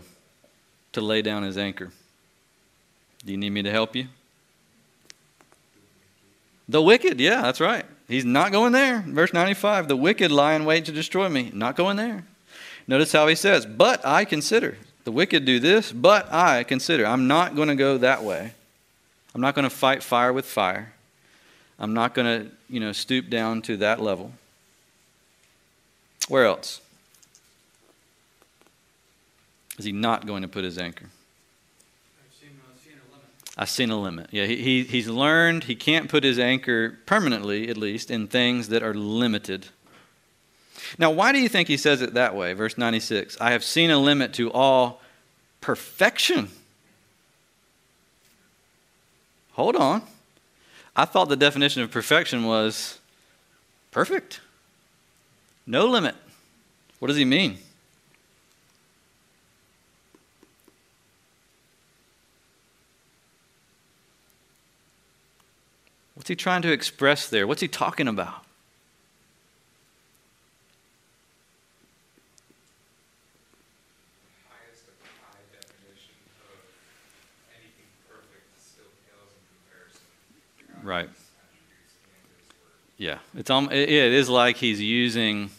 to 0.93 1.01
lay 1.01 1.21
down 1.21 1.43
his 1.43 1.55
anchor. 1.55 1.91
Do 3.23 3.31
you 3.31 3.37
need 3.37 3.51
me 3.51 3.61
to 3.61 3.69
help 3.69 3.95
you? 3.95 4.07
The 6.67 6.81
wicked, 6.81 7.19
yeah, 7.19 7.43
that's 7.43 7.61
right. 7.61 7.85
He's 8.07 8.25
not 8.25 8.51
going 8.51 8.71
there. 8.71 9.01
Verse 9.01 9.33
95 9.33 9.87
The 9.87 9.95
wicked 9.95 10.31
lie 10.31 10.55
in 10.55 10.65
wait 10.65 10.85
to 10.85 10.91
destroy 10.91 11.29
me. 11.29 11.51
Not 11.53 11.75
going 11.75 11.97
there. 11.97 12.25
Notice 12.87 13.11
how 13.11 13.27
he 13.27 13.35
says, 13.35 13.67
But 13.67 14.03
I 14.03 14.25
consider. 14.25 14.77
The 15.07 15.13
wicked 15.13 15.45
do 15.45 15.61
this, 15.61 15.93
but 15.93 16.33
I 16.33 16.65
consider. 16.65 17.05
I'm 17.05 17.27
not 17.27 17.55
going 17.55 17.69
to 17.69 17.75
go 17.75 17.97
that 17.99 18.25
way. 18.25 18.51
I'm 19.33 19.39
not 19.39 19.55
going 19.55 19.63
to 19.63 19.73
fight 19.73 20.03
fire 20.03 20.33
with 20.33 20.43
fire. 20.43 20.91
I'm 21.79 21.93
not 21.93 22.13
going 22.13 22.25
to, 22.25 22.51
you 22.69 22.81
know, 22.81 22.91
stoop 22.91 23.29
down 23.29 23.61
to 23.61 23.77
that 23.77 24.01
level. 24.01 24.33
Where 26.27 26.43
else? 26.43 26.81
Is 29.77 29.85
he 29.85 29.93
not 29.93 30.27
going 30.27 30.41
to 30.41 30.49
put 30.49 30.65
his 30.65 30.77
anchor? 30.77 31.05
I've 32.27 32.33
seen 32.33 32.49
a 32.99 33.13
limit. 33.13 33.27
I've 33.57 33.69
seen 33.69 33.89
a 33.91 33.97
limit. 33.97 34.27
Yeah, 34.31 34.45
he, 34.45 34.57
he, 34.57 34.83
he's 34.83 35.07
learned 35.07 35.63
he 35.63 35.75
can't 35.75 36.09
put 36.09 36.25
his 36.25 36.37
anchor 36.37 36.97
permanently, 37.05 37.69
at 37.69 37.77
least, 37.77 38.11
in 38.11 38.27
things 38.27 38.67
that 38.67 38.83
are 38.83 38.93
limited. 38.93 39.67
Now, 40.97 41.11
why 41.11 41.31
do 41.31 41.39
you 41.39 41.49
think 41.49 41.67
he 41.67 41.77
says 41.77 42.01
it 42.01 42.13
that 42.13 42.35
way? 42.35 42.53
Verse 42.53 42.77
96 42.77 43.39
I 43.41 43.51
have 43.51 43.63
seen 43.63 43.89
a 43.89 43.97
limit 43.97 44.33
to 44.33 44.51
all 44.51 45.01
perfection. 45.61 46.49
Hold 49.53 49.75
on. 49.75 50.03
I 50.95 51.05
thought 51.05 51.29
the 51.29 51.35
definition 51.35 51.83
of 51.83 51.91
perfection 51.91 52.45
was 52.45 52.99
perfect, 53.91 54.39
no 55.65 55.85
limit. 55.85 56.15
What 56.99 57.09
does 57.09 57.17
he 57.17 57.25
mean? 57.25 57.59
What's 66.15 66.29
he 66.29 66.35
trying 66.35 66.63
to 66.63 66.71
express 66.71 67.29
there? 67.29 67.45
What's 67.45 67.61
he 67.61 67.67
talking 67.67 68.07
about? 68.07 68.46
Right. 80.87 81.09
Yeah, 82.97 83.17
it's 83.35 83.49
um, 83.49 83.69
it 83.73 83.89
is 83.89 84.29
like 84.29 84.55
he's 84.55 84.79
using. 84.79 85.49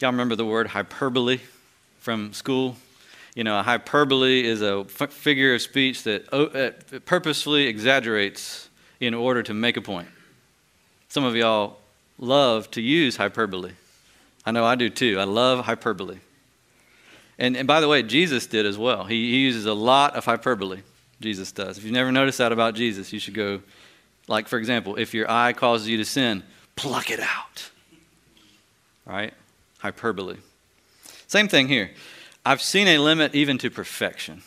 Y'all 0.00 0.10
remember 0.10 0.34
the 0.34 0.44
word 0.44 0.66
hyperbole 0.66 1.38
from 2.00 2.32
school? 2.32 2.74
You 3.36 3.44
know, 3.44 3.60
a 3.60 3.62
hyperbole 3.62 4.44
is 4.44 4.60
a 4.60 4.84
f- 5.00 5.12
figure 5.12 5.54
of 5.54 5.62
speech 5.62 6.02
that 6.02 6.34
uh, 6.34 6.98
purposefully 7.04 7.68
exaggerates 7.68 8.70
in 8.98 9.14
order 9.14 9.44
to 9.44 9.54
make 9.54 9.76
a 9.76 9.80
point. 9.80 10.08
Some 11.06 11.22
of 11.22 11.36
y'all 11.36 11.78
love 12.18 12.68
to 12.72 12.80
use 12.80 13.14
hyperbole. 13.14 13.74
I 14.44 14.50
know 14.50 14.64
I 14.64 14.74
do 14.74 14.90
too. 14.90 15.20
I 15.20 15.24
love 15.24 15.64
hyperbole. 15.64 16.18
And, 17.38 17.56
and 17.56 17.68
by 17.68 17.80
the 17.80 17.86
way, 17.86 18.02
Jesus 18.02 18.48
did 18.48 18.66
as 18.66 18.76
well. 18.76 19.04
He, 19.04 19.30
he 19.30 19.38
uses 19.42 19.64
a 19.64 19.74
lot 19.74 20.16
of 20.16 20.24
hyperbole. 20.24 20.80
Jesus 21.20 21.52
does. 21.52 21.78
If 21.78 21.84
you've 21.84 21.92
never 21.92 22.10
noticed 22.10 22.38
that 22.38 22.50
about 22.50 22.74
Jesus, 22.74 23.12
you 23.12 23.20
should 23.20 23.34
go, 23.34 23.62
like, 24.28 24.48
for 24.48 24.58
example, 24.58 24.96
if 24.96 25.14
your 25.14 25.30
eye 25.30 25.52
causes 25.52 25.88
you 25.88 25.96
to 25.98 26.04
sin, 26.04 26.42
pluck 26.76 27.10
it 27.10 27.20
out. 27.20 27.70
Right? 29.04 29.34
Hyperbole. 29.78 30.36
Same 31.26 31.48
thing 31.48 31.68
here. 31.68 31.90
I've 32.44 32.62
seen 32.62 32.88
a 32.88 32.98
limit 32.98 33.34
even 33.34 33.58
to 33.58 33.70
perfection. 33.70 34.42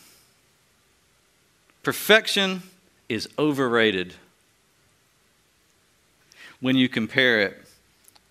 Perfection 1.82 2.62
is 3.08 3.28
overrated 3.38 4.14
when 6.60 6.76
you 6.76 6.88
compare 6.88 7.40
it 7.42 7.64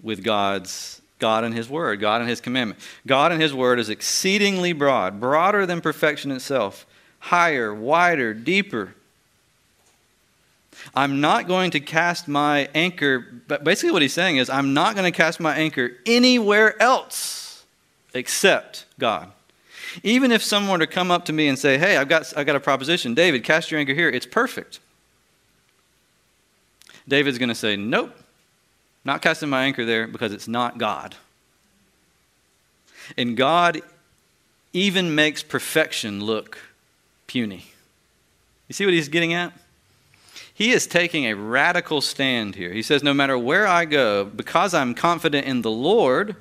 with 0.01 0.23
God's 0.23 1.01
God 1.19 1.43
and 1.43 1.55
His 1.55 1.69
Word, 1.69 1.99
God 1.99 2.21
and 2.21 2.29
His 2.29 2.41
commandment. 2.41 2.79
God 3.07 3.31
and 3.31 3.41
His 3.41 3.53
Word 3.53 3.79
is 3.79 3.89
exceedingly 3.89 4.73
broad, 4.73 5.19
broader 5.19 5.65
than 5.65 5.81
perfection 5.81 6.31
itself, 6.31 6.85
higher, 7.19 7.73
wider, 7.73 8.33
deeper. 8.33 8.95
I'm 10.93 11.21
not 11.21 11.47
going 11.47 11.71
to 11.71 11.79
cast 11.79 12.27
my 12.27 12.69
anchor, 12.75 13.25
but 13.47 13.63
basically 13.63 13.91
what 13.91 14.01
he's 14.01 14.13
saying 14.13 14.37
is, 14.37 14.49
I'm 14.49 14.73
not 14.73 14.95
going 14.95 15.11
to 15.11 15.15
cast 15.15 15.39
my 15.39 15.55
anchor 15.55 15.91
anywhere 16.05 16.81
else 16.81 17.65
except 18.13 18.85
God. 18.99 19.31
Even 20.03 20.31
if 20.31 20.43
someone 20.43 20.79
were 20.79 20.85
to 20.85 20.91
come 20.91 21.11
up 21.11 21.25
to 21.25 21.33
me 21.33 21.47
and 21.47 21.57
say, 21.57 21.77
Hey, 21.77 21.97
I've 21.97 22.09
got, 22.09 22.35
I've 22.37 22.45
got 22.45 22.55
a 22.55 22.59
proposition. 22.59 23.13
David, 23.13 23.43
cast 23.43 23.71
your 23.71 23.79
anchor 23.79 23.93
here. 23.93 24.09
It's 24.09 24.25
perfect. 24.25 24.79
David's 27.07 27.37
going 27.37 27.49
to 27.49 27.55
say, 27.55 27.75
Nope, 27.75 28.15
not 29.03 29.21
casting 29.21 29.49
my 29.49 29.63
anchor 29.63 29.85
there 29.85 30.07
because 30.07 30.33
it's 30.33 30.47
not 30.47 30.77
God. 30.77 31.15
And 33.17 33.37
God 33.37 33.81
even 34.73 35.15
makes 35.15 35.43
perfection 35.43 36.23
look 36.23 36.57
puny. 37.27 37.65
You 38.67 38.73
see 38.73 38.85
what 38.85 38.93
he's 38.93 39.09
getting 39.09 39.33
at? 39.33 39.53
He 40.55 40.71
is 40.71 40.87
taking 40.87 41.25
a 41.25 41.33
radical 41.33 41.99
stand 41.99 42.55
here. 42.55 42.71
He 42.71 42.81
says, 42.81 43.03
No 43.03 43.13
matter 43.13 43.37
where 43.37 43.67
I 43.67 43.83
go, 43.83 44.23
because 44.23 44.73
I'm 44.73 44.95
confident 44.95 45.45
in 45.45 45.63
the 45.63 45.69
Lord, 45.69 46.37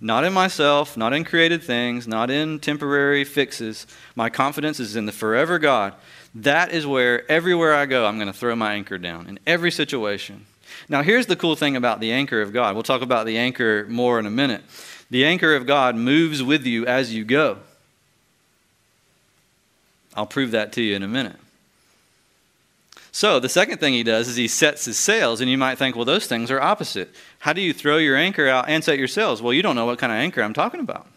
not 0.00 0.22
in 0.22 0.32
myself, 0.32 0.96
not 0.96 1.12
in 1.12 1.24
created 1.24 1.60
things, 1.60 2.06
not 2.06 2.30
in 2.30 2.60
temporary 2.60 3.24
fixes, 3.24 3.88
my 4.14 4.30
confidence 4.30 4.78
is 4.78 4.94
in 4.94 5.06
the 5.06 5.12
forever 5.12 5.58
God. 5.58 5.94
That 6.32 6.70
is 6.70 6.86
where 6.86 7.28
everywhere 7.28 7.74
I 7.74 7.86
go, 7.86 8.06
I'm 8.06 8.18
going 8.18 8.28
to 8.28 8.32
throw 8.32 8.54
my 8.54 8.74
anchor 8.74 8.98
down 8.98 9.26
in 9.26 9.40
every 9.48 9.72
situation. 9.72 10.46
Now, 10.88 11.02
here's 11.02 11.26
the 11.26 11.34
cool 11.34 11.56
thing 11.56 11.74
about 11.74 11.98
the 11.98 12.12
anchor 12.12 12.40
of 12.42 12.52
God. 12.52 12.74
We'll 12.74 12.84
talk 12.84 13.02
about 13.02 13.26
the 13.26 13.36
anchor 13.36 13.84
more 13.88 14.20
in 14.20 14.26
a 14.26 14.30
minute. 14.30 14.62
The 15.10 15.24
anchor 15.24 15.56
of 15.56 15.66
God 15.66 15.96
moves 15.96 16.40
with 16.40 16.64
you 16.66 16.86
as 16.86 17.12
you 17.12 17.24
go. 17.24 17.58
I'll 20.14 20.24
prove 20.24 20.52
that 20.52 20.72
to 20.74 20.82
you 20.82 20.94
in 20.94 21.02
a 21.02 21.08
minute. 21.08 21.36
So, 23.12 23.40
the 23.40 23.48
second 23.48 23.78
thing 23.78 23.92
he 23.92 24.04
does 24.04 24.28
is 24.28 24.36
he 24.36 24.46
sets 24.46 24.84
his 24.84 24.96
sails, 24.96 25.40
and 25.40 25.50
you 25.50 25.58
might 25.58 25.78
think, 25.78 25.96
well, 25.96 26.04
those 26.04 26.26
things 26.26 26.50
are 26.50 26.60
opposite. 26.60 27.12
How 27.40 27.52
do 27.52 27.60
you 27.60 27.72
throw 27.72 27.96
your 27.96 28.16
anchor 28.16 28.48
out 28.48 28.68
and 28.68 28.84
set 28.84 28.98
your 28.98 29.08
sails? 29.08 29.42
Well, 29.42 29.52
you 29.52 29.62
don't 29.62 29.74
know 29.74 29.86
what 29.86 29.98
kind 29.98 30.12
of 30.12 30.18
anchor 30.18 30.42
I'm 30.42 30.54
talking 30.54 30.80
about. 30.80 31.08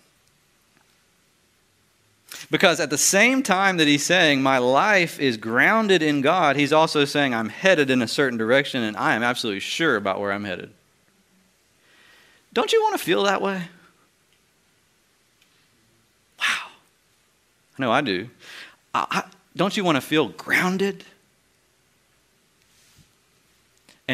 Because 2.49 2.79
at 2.79 2.89
the 2.89 2.97
same 2.97 3.43
time 3.43 3.77
that 3.77 3.87
he's 3.87 4.05
saying, 4.05 4.41
My 4.41 4.57
life 4.57 5.19
is 5.19 5.37
grounded 5.37 6.01
in 6.01 6.21
God, 6.21 6.55
he's 6.55 6.73
also 6.73 7.05
saying, 7.05 7.33
I'm 7.33 7.49
headed 7.49 7.89
in 7.89 8.01
a 8.01 8.07
certain 8.07 8.37
direction 8.37 8.83
and 8.83 8.97
I 8.97 9.15
am 9.15 9.23
absolutely 9.23 9.59
sure 9.59 9.95
about 9.95 10.19
where 10.19 10.31
I'm 10.31 10.43
headed. 10.43 10.71
Don't 12.53 12.71
you 12.71 12.81
want 12.83 12.93
to 12.97 13.03
feel 13.03 13.23
that 13.23 13.41
way? 13.41 13.63
Wow. 16.39 16.67
I 17.77 17.81
know 17.81 17.91
I 17.91 18.01
do. 18.01 18.29
I, 18.93 19.07
I, 19.09 19.23
don't 19.55 19.75
you 19.75 19.83
want 19.83 19.95
to 19.95 20.01
feel 20.01 20.29
grounded? 20.29 21.03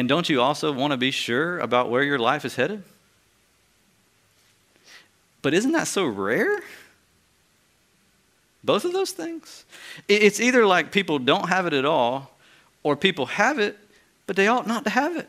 And 0.00 0.08
don't 0.08 0.30
you 0.30 0.40
also 0.40 0.72
want 0.72 0.92
to 0.92 0.96
be 0.96 1.10
sure 1.10 1.58
about 1.58 1.90
where 1.90 2.02
your 2.02 2.18
life 2.18 2.46
is 2.46 2.56
headed? 2.56 2.82
But 5.42 5.52
isn't 5.52 5.72
that 5.72 5.88
so 5.88 6.06
rare? 6.06 6.60
Both 8.64 8.86
of 8.86 8.94
those 8.94 9.10
things. 9.10 9.66
It's 10.08 10.40
either 10.40 10.64
like 10.64 10.90
people 10.90 11.18
don't 11.18 11.50
have 11.50 11.66
it 11.66 11.74
at 11.74 11.84
all, 11.84 12.30
or 12.82 12.96
people 12.96 13.26
have 13.26 13.58
it, 13.58 13.76
but 14.26 14.36
they 14.36 14.48
ought 14.48 14.66
not 14.66 14.84
to 14.84 14.90
have 14.90 15.18
it. 15.18 15.28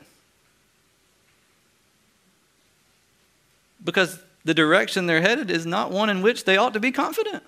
Because 3.83 4.21
the 4.45 4.53
direction 4.53 5.05
they're 5.05 5.19
headed 5.19 5.51
is 5.51 5.65
not 5.65 5.91
one 5.91 6.09
in 6.09 6.21
which 6.21 6.45
they 6.45 6.55
ought 6.55 6.71
to 6.75 6.79
be 6.79 6.93
confident. 6.93 7.43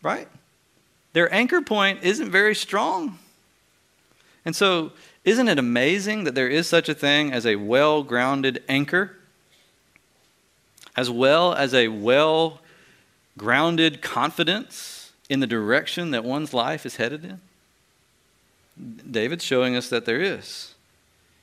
Right? 0.00 0.28
Their 1.12 1.34
anchor 1.34 1.60
point 1.60 2.04
isn't 2.04 2.30
very 2.30 2.54
strong. 2.54 3.18
And 4.44 4.54
so, 4.54 4.92
isn't 5.28 5.48
it 5.48 5.58
amazing 5.58 6.24
that 6.24 6.34
there 6.34 6.48
is 6.48 6.66
such 6.66 6.88
a 6.88 6.94
thing 6.94 7.32
as 7.32 7.44
a 7.44 7.56
well 7.56 8.02
grounded 8.02 8.62
anchor, 8.66 9.16
as 10.96 11.10
well 11.10 11.52
as 11.52 11.74
a 11.74 11.88
well 11.88 12.60
grounded 13.36 14.00
confidence 14.00 15.12
in 15.28 15.40
the 15.40 15.46
direction 15.46 16.12
that 16.12 16.24
one's 16.24 16.54
life 16.54 16.86
is 16.86 16.96
headed 16.96 17.24
in? 17.24 17.40
David's 19.10 19.44
showing 19.44 19.76
us 19.76 19.90
that 19.90 20.06
there 20.06 20.20
is. 20.20 20.74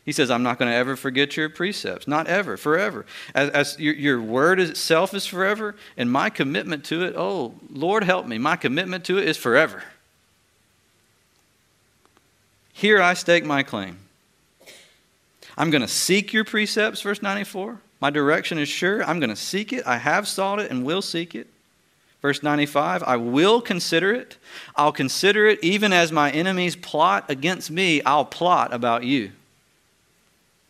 He 0.04 0.12
says, 0.12 0.32
I'm 0.32 0.44
not 0.44 0.58
going 0.58 0.72
to 0.72 0.76
ever 0.76 0.96
forget 0.96 1.38
your 1.38 1.50
precepts. 1.50 2.08
Not 2.08 2.28
ever, 2.28 2.58
forever. 2.58 3.06
As, 3.36 3.50
as 3.52 3.80
your, 3.80 3.94
your 3.94 4.22
word 4.22 4.60
itself 4.60 5.14
is 5.14 5.28
forever, 5.28 5.76
and 5.96 6.12
my 6.12 6.32
commitment 6.32 6.86
to 6.86 7.04
it, 7.04 7.14
oh, 7.16 7.54
Lord 7.72 8.04
help 8.04 8.26
me, 8.26 8.40
my 8.40 8.56
commitment 8.56 9.06
to 9.06 9.20
it 9.20 9.28
is 9.28 9.38
forever. 9.38 9.84
Here 12.78 13.02
I 13.02 13.14
stake 13.14 13.46
my 13.46 13.64
claim. 13.64 14.00
I'm 15.58 15.70
going 15.70 15.82
to 15.82 15.88
seek 15.88 16.34
your 16.34 16.44
precepts, 16.44 17.02
verse 17.02 17.22
94. 17.22 17.80
My 18.02 18.10
direction 18.10 18.58
is 18.58 18.68
sure. 18.68 19.02
I'm 19.02 19.22
going 19.22 19.30
to 19.30 19.36
seek 19.38 19.72
it. 19.72 19.88
I 19.88 19.98
have 19.98 20.28
sought 20.28 20.60
it 20.60 20.70
and 20.70 20.84
will 20.84 21.02
seek 21.02 21.36
it. 21.36 21.48
Verse 22.22 22.44
95 22.44 23.02
I 23.04 23.16
will 23.16 23.62
consider 23.62 24.14
it. 24.14 24.36
I'll 24.76 24.92
consider 24.92 25.46
it 25.46 25.64
even 25.64 25.94
as 25.94 26.12
my 26.12 26.30
enemies 26.32 26.76
plot 26.76 27.24
against 27.30 27.72
me, 27.72 28.02
I'll 28.02 28.26
plot 28.26 28.74
about 28.74 29.06
you. 29.06 29.32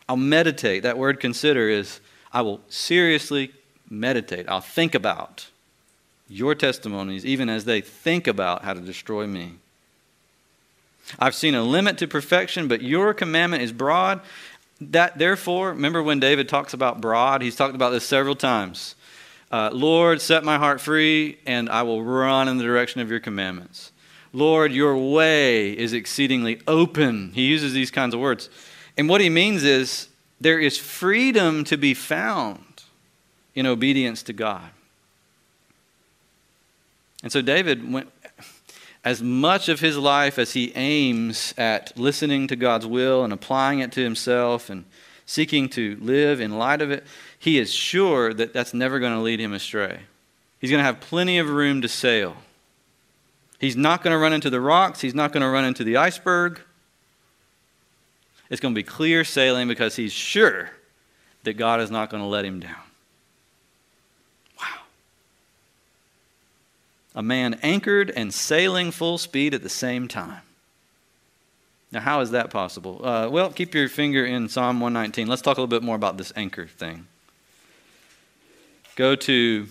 I'll 0.08 0.15
meditate. 0.15 0.84
That 0.84 1.00
word 1.00 1.20
consider 1.20 1.70
is 1.70 2.02
I 2.32 2.44
will 2.44 2.62
seriously 2.70 3.52
meditate. 3.89 4.48
I'll 4.48 4.62
think 4.62 4.94
about 4.94 5.48
your 6.30 6.54
testimonies 6.54 7.26
even 7.26 7.50
as 7.50 7.65
they 7.65 7.82
think 7.82 8.28
about 8.28 8.63
how 8.63 8.76
to 8.76 8.80
destroy 8.80 9.26
me. 9.26 9.56
I've 11.20 11.36
seen 11.36 11.56
a 11.56 11.63
limit 11.63 11.98
to 12.00 12.08
perfection, 12.08 12.68
but 12.68 12.82
your 12.82 13.13
commandment 13.13 13.63
is 13.63 13.72
broad. 13.72 14.22
That 14.82 15.18
therefore, 15.18 15.70
remember 15.70 16.04
when 16.04 16.20
David 16.20 16.50
talks 16.50 16.74
about 16.74 17.00
broad, 17.00 17.41
he's 17.41 17.56
talked 17.56 17.76
about 17.76 17.91
this 17.91 18.06
several 18.06 18.36
times. 18.36 18.96
Uh, 19.52 19.70
Lord, 19.72 20.22
set 20.22 20.44
my 20.44 20.58
heart 20.58 20.82
free, 20.82 21.38
and 21.46 21.70
I 21.70 21.84
will 21.84 22.04
run 22.04 22.48
in 22.48 22.58
the 22.58 22.63
direction 22.63 23.00
of 23.02 23.10
your 23.10 23.20
commandments. 23.20 23.91
Lord, 24.34 24.74
your 24.74 24.98
way 24.98 25.72
is 25.72 25.94
exceedingly 25.94 26.60
open. 26.68 27.32
He 27.34 27.44
uses 27.44 27.72
these 27.72 27.89
kinds 27.89 28.13
of 28.13 28.20
words. 28.20 28.50
And 28.98 29.08
what 29.08 29.22
he 29.22 29.30
means 29.30 29.63
is 29.63 30.10
there 30.41 30.60
is 30.60 30.78
freedom 30.78 31.63
to 31.65 31.78
be 31.78 31.94
found 31.94 32.84
in 33.54 33.65
obedience 33.65 34.24
to 34.24 34.34
God. 34.34 34.70
And 37.24 37.32
so 37.32 37.41
David 37.41 37.91
went, 37.91 38.10
as 39.06 39.22
much 39.22 39.70
of 39.70 39.80
his 39.80 39.98
life 39.98 40.39
as 40.39 40.54
he 40.54 40.74
aims 40.76 41.54
at 41.60 41.96
listening 41.96 42.48
to 42.48 42.56
God's 42.56 42.88
will 42.88 43.24
and 43.24 43.32
applying 43.32 43.80
it 43.80 43.91
to 43.91 44.04
himself 44.04 44.68
and 44.72 44.84
seeking 45.28 45.70
to 45.70 45.96
live 46.02 46.41
in 46.41 46.58
light 46.58 46.82
of 46.82 46.89
it, 46.89 47.06
he 47.38 47.60
is 47.60 47.72
sure 47.72 48.34
that 48.34 48.52
that's 48.52 48.74
never 48.74 49.00
going 49.00 49.13
to 49.13 49.22
lead 49.22 49.39
him 49.39 49.54
astray. 49.54 50.00
He's 50.60 50.72
going 50.72 50.80
to 50.80 50.86
have 50.86 51.00
plenty 51.00 51.38
of 51.38 51.50
room 51.50 51.84
to 51.84 51.88
sail. 51.88 52.36
He's 53.60 53.78
not 53.78 54.04
going 54.04 54.12
to 54.12 54.18
run 54.18 54.34
into 54.34 54.50
the 54.50 54.60
rocks, 54.60 55.02
he's 55.02 55.15
not 55.15 55.32
going 55.32 55.41
to 55.41 55.50
run 55.50 55.65
into 55.65 55.84
the 55.84 55.98
iceberg. 55.98 56.60
It's 58.50 58.62
going 58.62 58.74
to 58.74 58.80
be 58.80 58.84
clear 58.84 59.24
sailing 59.24 59.68
because 59.68 59.96
he's 59.96 60.13
sure 60.13 60.72
that 61.44 61.54
God 61.54 61.80
is 61.80 61.89
not 61.89 62.10
going 62.10 62.22
to 62.22 62.28
let 62.28 62.46
him 62.46 62.60
down. 62.60 62.85
A 67.15 67.23
man 67.23 67.58
anchored 67.63 68.12
and 68.12 68.34
sailing 68.34 68.91
full 68.91 69.17
speed 69.17 69.54
at 69.54 69.63
the 69.63 69.69
same 69.69 70.08
time. 70.08 70.41
Now, 71.91 72.01
how 72.01 72.19
is 72.19 72.32
that 72.32 72.49
possible? 72.49 73.06
Uh, 73.06 73.30
well, 73.30 73.49
keep 73.51 73.73
your 73.73 73.88
finger 73.88 74.25
in 74.25 74.49
Psalm 74.49 74.82
119. 74.82 75.28
Let's 75.28 75.41
talk 75.41 75.58
a 75.58 75.62
little 75.62 75.67
bit 75.67 75.82
more 75.82 75.95
about 75.95 76.17
this 76.17 76.34
anchor 76.36 76.67
thing. 76.67 77.08
Go 78.97 79.15
to 79.15 79.67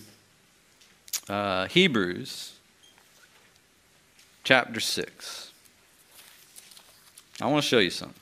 uh, 1.29 1.67
Hebrews 1.67 2.53
chapter 4.43 4.79
6. 4.79 5.51
I 7.41 7.47
want 7.47 7.63
to 7.63 7.69
show 7.69 7.79
you 7.79 7.91
something. 7.91 8.19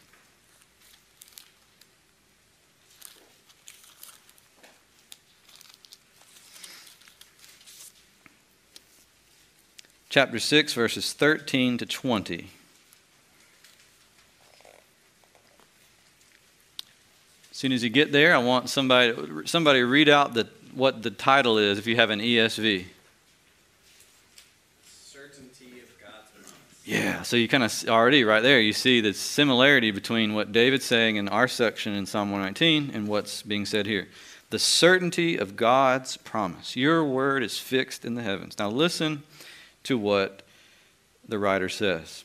Chapter 10.14 10.38
6, 10.38 10.74
verses 10.74 11.12
13 11.12 11.80
to 11.80 11.88
20. 11.88 12.48
As 17.50 17.58
soon 17.58 17.72
as 17.72 17.84
you 17.84 17.90
get 17.90 18.12
there, 18.12 18.36
I 18.36 18.38
want 18.38 18.70
somebody 18.70 19.16
somebody 19.46 19.82
read 19.82 20.10
out 20.10 20.36
the, 20.36 20.48
what 20.76 21.02
the 21.02 21.10
title 21.10 21.58
is 21.58 21.80
if 21.80 21.88
you 21.88 21.96
have 21.96 22.12
an 22.12 22.20
ESV. 22.20 22.86
Certainty 24.86 25.80
of 25.80 25.90
God's 26.00 26.30
promise. 26.30 26.54
Yeah, 26.86 27.24
so 27.24 27.36
you 27.36 27.48
kind 27.48 27.64
of 27.64 27.74
already 27.90 28.24
right 28.24 28.44
there, 28.44 28.62
you 28.62 28.74
see 28.74 29.02
the 29.02 29.16
similarity 29.16 29.90
between 29.90 30.36
what 30.36 30.52
David's 30.52 30.86
saying 30.86 31.16
in 31.16 31.28
our 31.28 31.48
section 31.48 31.96
in 31.96 32.06
Psalm 32.06 32.30
119 32.30 32.92
and 32.94 33.08
what's 33.08 33.42
being 33.42 33.66
said 33.66 33.88
here. 33.88 34.08
The 34.52 34.60
certainty 34.60 35.38
of 35.38 35.56
God's 35.56 36.18
promise. 36.18 36.76
Your 36.76 37.04
word 37.04 37.42
is 37.42 37.58
fixed 37.58 38.06
in 38.06 38.14
the 38.14 38.22
heavens. 38.22 38.60
Now 38.60 38.70
listen 38.70 39.24
to 39.84 39.98
what 39.98 40.44
the 41.28 41.40
writer 41.40 41.70
says. 41.70 42.24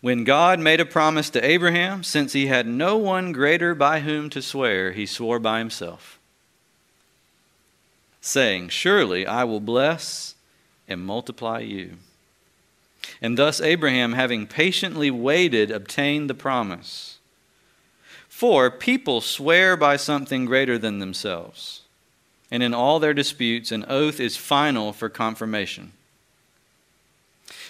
When 0.00 0.24
God 0.24 0.60
made 0.60 0.80
a 0.80 0.84
promise 0.84 1.30
to 1.30 1.44
Abraham, 1.44 2.02
since 2.02 2.34
he 2.34 2.46
had 2.46 2.66
no 2.66 2.96
one 2.98 3.32
greater 3.32 3.74
by 3.74 4.00
whom 4.00 4.28
to 4.30 4.42
swear, 4.42 4.92
he 4.92 5.06
swore 5.06 5.38
by 5.38 5.60
himself, 5.60 6.18
saying, 8.20 8.68
Surely 8.68 9.26
I 9.26 9.44
will 9.44 9.60
bless 9.60 10.34
and 10.86 11.00
multiply 11.00 11.60
you. 11.60 11.96
And 13.22 13.38
thus 13.38 13.60
Abraham, 13.60 14.12
having 14.12 14.46
patiently 14.46 15.10
waited, 15.10 15.70
obtained 15.70 16.28
the 16.28 16.34
promise. 16.34 17.18
For 18.28 18.70
people 18.70 19.20
swear 19.20 19.76
by 19.76 19.96
something 19.96 20.44
greater 20.44 20.76
than 20.76 20.98
themselves, 20.98 21.82
and 22.50 22.62
in 22.62 22.74
all 22.74 22.98
their 22.98 23.14
disputes, 23.14 23.72
an 23.72 23.86
oath 23.88 24.20
is 24.20 24.36
final 24.36 24.92
for 24.92 25.08
confirmation. 25.08 25.92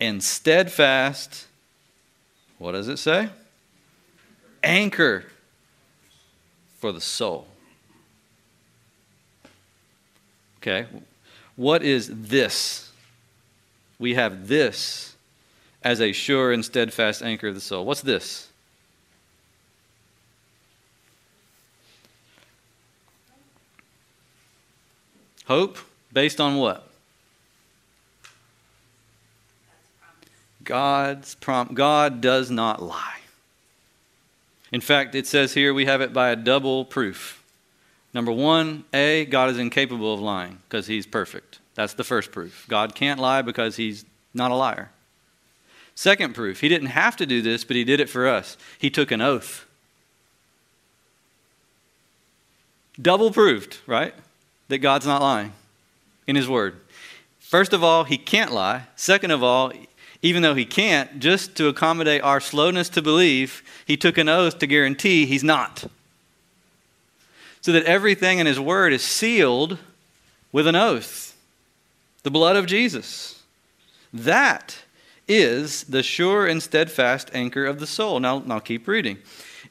and 0.00 0.22
steadfast, 0.22 1.46
what 2.58 2.72
does 2.72 2.88
it 2.88 2.96
say? 2.96 3.28
Anchor 4.62 5.24
for 6.78 6.92
the 6.92 7.00
soul. 7.00 7.46
Okay, 10.58 10.86
what 11.56 11.82
is 11.82 12.10
this? 12.12 12.90
We 13.98 14.14
have 14.14 14.48
this 14.48 15.14
as 15.82 16.00
a 16.00 16.12
sure 16.12 16.52
and 16.52 16.64
steadfast 16.64 17.22
anchor 17.22 17.48
of 17.48 17.54
the 17.54 17.60
soul. 17.60 17.84
What's 17.84 18.02
this? 18.02 18.48
Hope 25.46 25.78
based 26.12 26.40
on 26.40 26.56
what? 26.56 26.89
God's 30.64 31.34
prom- 31.36 31.74
God 31.74 32.20
does 32.20 32.50
not 32.50 32.82
lie. 32.82 33.20
In 34.72 34.80
fact, 34.80 35.14
it 35.14 35.26
says 35.26 35.54
here 35.54 35.74
we 35.74 35.86
have 35.86 36.00
it 36.00 36.12
by 36.12 36.30
a 36.30 36.36
double 36.36 36.84
proof. 36.84 37.42
Number 38.12 38.32
one, 38.32 38.84
A, 38.92 39.24
God 39.24 39.50
is 39.50 39.58
incapable 39.58 40.14
of 40.14 40.20
lying 40.20 40.58
because 40.68 40.86
he's 40.86 41.06
perfect. 41.06 41.60
That's 41.74 41.94
the 41.94 42.04
first 42.04 42.32
proof. 42.32 42.66
God 42.68 42.94
can't 42.94 43.20
lie 43.20 43.42
because 43.42 43.76
he's 43.76 44.04
not 44.34 44.50
a 44.50 44.54
liar. 44.54 44.90
Second 45.94 46.34
proof, 46.34 46.60
he 46.60 46.68
didn't 46.68 46.88
have 46.88 47.16
to 47.16 47.26
do 47.26 47.42
this, 47.42 47.64
but 47.64 47.76
he 47.76 47.84
did 47.84 48.00
it 48.00 48.08
for 48.08 48.26
us. 48.26 48.56
He 48.78 48.90
took 48.90 49.10
an 49.10 49.20
oath. 49.20 49.66
Double 53.00 53.30
proved, 53.30 53.78
right? 53.86 54.14
That 54.68 54.78
God's 54.78 55.06
not 55.06 55.22
lying 55.22 55.52
in 56.26 56.36
his 56.36 56.48
word. 56.48 56.80
First 57.38 57.72
of 57.72 57.82
all, 57.82 58.04
he 58.04 58.16
can't 58.18 58.52
lie. 58.52 58.84
Second 58.96 59.30
of 59.30 59.42
all, 59.42 59.72
even 60.22 60.42
though 60.42 60.54
he 60.54 60.64
can't, 60.64 61.18
just 61.18 61.56
to 61.56 61.68
accommodate 61.68 62.22
our 62.22 62.40
slowness 62.40 62.88
to 62.90 63.02
believe, 63.02 63.62
he 63.86 63.96
took 63.96 64.18
an 64.18 64.28
oath 64.28 64.58
to 64.58 64.66
guarantee 64.66 65.26
he's 65.26 65.44
not. 65.44 65.84
So 67.62 67.72
that 67.72 67.84
everything 67.84 68.38
in 68.38 68.46
his 68.46 68.60
word 68.60 68.92
is 68.92 69.02
sealed 69.02 69.78
with 70.52 70.66
an 70.66 70.76
oath 70.76 71.28
the 72.22 72.30
blood 72.30 72.56
of 72.56 72.66
Jesus. 72.66 73.42
That 74.12 74.76
is 75.26 75.84
the 75.84 76.02
sure 76.02 76.46
and 76.46 76.62
steadfast 76.62 77.30
anchor 77.32 77.64
of 77.64 77.80
the 77.80 77.86
soul. 77.86 78.20
Now, 78.20 78.40
now 78.40 78.58
keep 78.58 78.86
reading. 78.86 79.18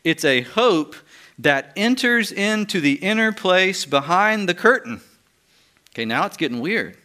It's 0.04 0.26
a 0.26 0.42
hope 0.42 0.96
that 1.38 1.72
enters 1.76 2.32
into 2.32 2.82
the 2.82 2.94
inner 2.96 3.32
place 3.32 3.86
behind 3.86 4.50
the 4.50 4.54
curtain. 4.54 5.02
Okay, 5.92 6.06
now 6.06 6.26
it's 6.26 6.38
getting 6.38 6.60
weird. 6.60 6.98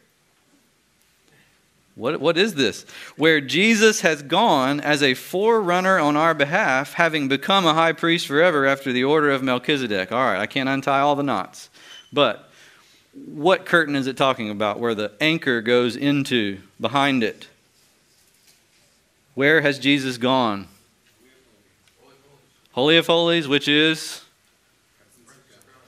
What, 1.94 2.20
what 2.20 2.36
is 2.36 2.54
this? 2.54 2.84
Where 3.16 3.40
Jesus 3.40 4.00
has 4.00 4.22
gone 4.22 4.80
as 4.80 5.02
a 5.02 5.14
forerunner 5.14 5.98
on 5.98 6.16
our 6.16 6.34
behalf, 6.34 6.94
having 6.94 7.28
become 7.28 7.66
a 7.66 7.74
high 7.74 7.92
priest 7.92 8.26
forever 8.26 8.66
after 8.66 8.92
the 8.92 9.04
order 9.04 9.30
of 9.30 9.42
Melchizedek. 9.42 10.10
All 10.10 10.24
right, 10.24 10.40
I 10.40 10.46
can't 10.46 10.68
untie 10.68 11.00
all 11.00 11.14
the 11.14 11.22
knots. 11.22 11.70
But 12.12 12.50
what 13.12 13.64
curtain 13.64 13.94
is 13.94 14.08
it 14.08 14.16
talking 14.16 14.50
about 14.50 14.80
where 14.80 14.94
the 14.94 15.12
anchor 15.20 15.60
goes 15.60 15.94
into 15.94 16.58
behind 16.80 17.22
it? 17.22 17.46
Where 19.34 19.60
has 19.60 19.78
Jesus 19.78 20.18
gone? 20.18 20.66
Holy 22.72 22.96
of 22.96 23.06
Holies, 23.06 23.46
which 23.46 23.68
is 23.68 24.22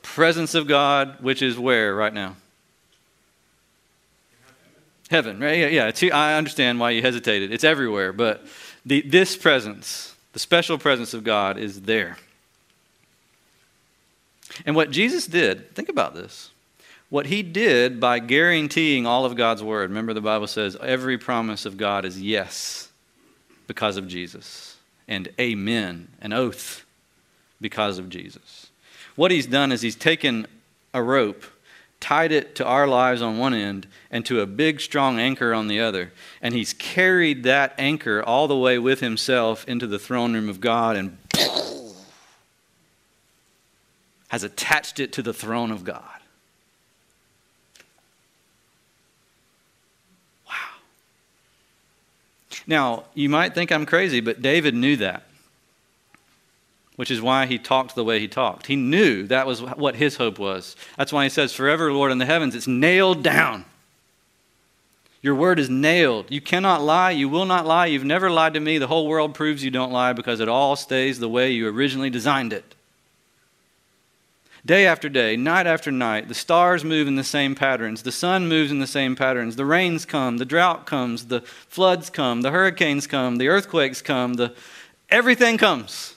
presence 0.03 0.55
of 0.55 0.69
God, 0.69 1.17
which 1.21 1.43
is 1.43 1.59
where 1.59 1.95
right 1.95 2.15
now? 2.15 2.37
Heaven, 5.11 5.39
right? 5.41 5.59
Yeah, 5.59 5.91
yeah. 5.91 6.17
I 6.17 6.35
understand 6.35 6.81
why 6.81 6.91
you 6.91 7.03
hesitated. 7.03 7.53
It's 7.53 7.65
everywhere, 7.65 8.13
but 8.13 8.45
the, 8.85 9.03
this 9.03 9.37
presence, 9.37 10.15
the 10.33 10.39
special 10.39 10.79
presence 10.79 11.15
of 11.15 11.23
God, 11.23 11.59
is 11.59 11.83
there. 11.83 12.19
And 14.65 14.75
what 14.75 14.91
Jesus 14.91 15.27
did, 15.27 15.75
think 15.75 15.89
about 15.89 16.15
this. 16.15 16.51
What 17.09 17.27
he 17.27 17.43
did 17.43 18.01
by 18.01 18.19
guaranteeing 18.19 19.07
all 19.07 19.25
of 19.25 19.37
God's 19.37 19.63
word, 19.63 19.91
remember 19.91 20.13
the 20.13 20.21
Bible 20.21 20.49
says 20.49 20.77
every 20.83 21.19
promise 21.19 21.65
of 21.65 21.77
God 21.77 22.05
is 22.05 22.21
yes 22.21 22.89
because 23.69 23.97
of 23.97 24.09
Jesus, 24.09 24.77
and 25.07 25.29
amen, 25.39 26.09
an 26.21 26.33
oath 26.33 26.85
because 27.61 27.99
of 27.99 28.09
Jesus. 28.09 28.71
What 29.15 29.31
he's 29.31 29.47
done 29.47 29.71
is 29.71 29.83
he's 29.83 29.97
taken 29.97 30.47
a 30.93 31.03
rope 31.03 31.45
tied 32.01 32.33
it 32.33 32.55
to 32.57 32.65
our 32.65 32.87
lives 32.87 33.23
on 33.23 33.39
one 33.39 33.55
end 33.55 33.87
and 34.11 34.25
to 34.27 34.41
a 34.41 34.47
big, 34.47 34.81
strong 34.81 35.19
anchor 35.19 35.55
on 35.55 35.69
the 35.69 35.81
other. 35.81 36.13
And 36.43 36.55
he's 36.55 36.73
carried 36.75 37.45
that 37.45 37.75
anchor 37.79 38.23
all 38.23 38.49
the 38.49 38.57
way 38.57 38.79
with 38.79 39.01
himself 39.01 39.67
into 39.67 39.87
the 39.87 39.99
throne 39.99 40.35
room 40.35 40.49
of 40.49 40.61
God 40.61 40.97
and 40.97 41.17
has 44.29 44.43
attached 44.43 45.01
it 45.01 45.13
to 45.15 45.23
the 45.23 45.33
throne 45.33 45.71
of 45.71 45.85
God. 45.85 46.03
Wow. 50.47 50.55
Now, 52.67 53.05
you 53.15 53.29
might 53.29 53.55
think 53.55 53.73
I'm 53.73 53.87
crazy, 53.87 54.21
but 54.21 54.43
David 54.43 54.75
knew 54.75 54.97
that 54.99 55.25
which 56.97 57.11
is 57.11 57.21
why 57.21 57.47
he 57.47 57.59
talked 57.59 57.95
the 57.95 58.05
way 58.05 58.19
he 58.19 58.27
talked. 58.27 58.67
He 58.67 58.77
knew 58.77 59.27
that 59.27 59.47
was 59.47 59.63
what 59.63 59.97
his 59.97 60.17
hope 60.17 60.39
was. 60.39 60.75
That's 60.97 61.13
why 61.13 61.25
he 61.25 61.31
says, 61.31 61.53
Forever, 61.53 61.93
Lord, 61.93 62.11
in 62.11 62.19
the 62.19 62.27
heavens. 62.27 62.55
It's 62.55 62.67
nailed 62.67 63.23
down. 63.23 63.67
Your 65.23 65.35
word 65.35 65.59
is 65.59 65.69
nailed. 65.69 66.31
You 66.31 66.41
cannot 66.41 66.83
lie. 66.83 67.11
You 67.11 67.29
will 67.29 67.45
not 67.45 67.67
lie. 67.67 67.87
You've 67.87 68.05
never 68.05 68.31
lied 68.31 68.55
to 68.55 68.61
me. 68.61 68.79
The 68.79 68.87
whole 68.87 69.07
world 69.07 69.35
proves 69.35 69.63
you 69.63 69.71
don't 69.71 69.93
lie 69.93 70.13
because 70.13 70.41
it 70.41 70.49
all 70.49 70.77
stays 70.77 71.19
the 71.19 71.29
way 71.29 71.51
you 71.51 71.69
originally 71.69 72.11
designed 72.11 72.53
it. 72.53 72.75
Day 74.65 74.87
after 74.87 75.09
day, 75.09 75.37
night 75.37 75.67
after 75.67 75.93
night, 75.93 76.27
the 76.27 76.35
stars 76.35 76.85
move 76.85 77.07
in 77.07 77.15
the 77.15 77.23
same 77.23 77.55
patterns. 77.55 78.03
The 78.03 78.11
sun 78.11 78.49
moves 78.49 78.73
in 78.73 78.81
the 78.81 78.87
same 78.87 79.15
patterns. 79.15 79.55
The 79.55 79.65
rains 79.65 80.05
come, 80.05 80.39
the 80.39 80.45
drought 80.45 80.87
comes, 80.87 81.27
the 81.27 81.41
floods 81.43 82.11
come, 82.11 82.43
the 82.43 82.51
hurricanes 82.51 83.07
come, 83.07 83.37
the 83.37 83.47
earthquakes 83.47 84.03
come, 84.03 84.35
the 84.35 84.55
everything 85.09 85.57
comes 85.57 86.16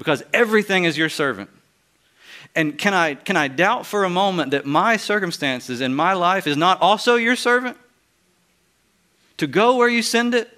because 0.00 0.22
everything 0.32 0.84
is 0.84 0.96
your 0.96 1.10
servant. 1.10 1.50
And 2.54 2.78
can 2.78 2.94
I, 2.94 3.16
can 3.16 3.36
I 3.36 3.48
doubt 3.48 3.84
for 3.84 4.04
a 4.04 4.08
moment 4.08 4.50
that 4.52 4.64
my 4.64 4.96
circumstances 4.96 5.82
in 5.82 5.94
my 5.94 6.14
life 6.14 6.46
is 6.46 6.56
not 6.56 6.80
also 6.80 7.16
your 7.16 7.36
servant? 7.36 7.76
To 9.36 9.46
go 9.46 9.76
where 9.76 9.90
you 9.90 10.00
send 10.00 10.34
it? 10.34 10.56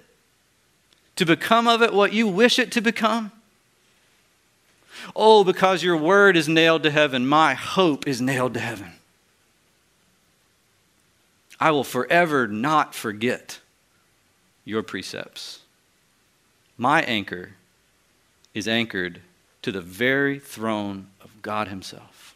To 1.17 1.25
become 1.25 1.67
of 1.67 1.81
it 1.81 1.93
what 1.93 2.13
you 2.13 2.25
wish 2.25 2.57
it 2.57 2.71
to 2.71 2.79
become? 2.79 3.33
Oh, 5.13 5.43
because 5.43 5.83
your 5.83 5.97
word 5.97 6.37
is 6.37 6.47
nailed 6.47 6.83
to 6.83 6.89
heaven, 6.89 7.27
my 7.27 7.53
hope 7.53 8.07
is 8.07 8.21
nailed 8.21 8.53
to 8.53 8.61
heaven. 8.61 8.93
I 11.59 11.71
will 11.71 11.83
forever 11.83 12.47
not 12.47 12.95
forget 12.95 13.59
your 14.63 14.83
precepts. 14.83 15.59
My 16.77 17.01
anchor 17.01 17.55
is 18.53 18.69
anchored 18.69 19.19
to 19.63 19.71
the 19.71 19.81
very 19.81 20.39
throne 20.39 21.07
of 21.21 21.41
God 21.41 21.67
Himself. 21.67 22.35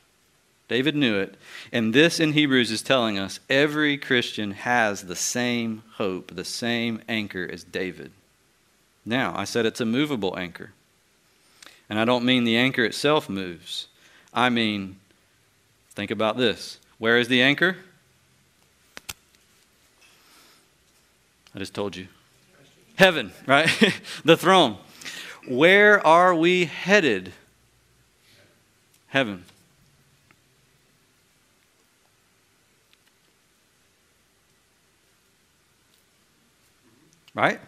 David 0.68 0.96
knew 0.96 1.18
it. 1.18 1.36
And 1.72 1.94
this 1.94 2.20
in 2.20 2.34
Hebrews 2.34 2.72
is 2.72 2.82
telling 2.82 3.18
us 3.18 3.40
every 3.50 3.98
Christian 3.98 4.52
has 4.52 5.04
the 5.04 5.16
same 5.16 5.84
hope, 5.94 6.36
the 6.36 6.44
same 6.44 7.02
anchor 7.08 7.48
as 7.50 7.64
David. 7.64 8.12
Now, 9.06 9.34
I 9.36 9.46
said 9.46 9.66
it's 9.66 9.80
a 9.80 9.86
movable 9.86 10.38
anchor. 10.38 10.72
And 11.90 11.98
I 11.98 12.06
don't 12.06 12.26
mean 12.26 12.44
the 12.44 12.58
anchor 12.58 12.84
itself 12.84 13.30
moves. 13.30 13.88
I 14.34 14.50
mean, 14.50 14.98
think 15.92 16.12
about 16.12 16.36
this. 16.36 16.80
Where 16.98 17.18
is 17.18 17.30
the 17.30 17.42
anchor? 17.42 17.78
I 21.56 21.60
just 21.60 21.74
told 21.74 21.96
you. 21.96 22.08
Heaven, 22.96 23.32
right? 23.46 23.70
the 24.26 24.36
throne. 24.36 24.78
Where 25.48 26.06
are 26.06 26.36
we 26.36 26.66
headed? 26.66 27.32
Heaven. 29.08 29.46
Right? 37.34 37.62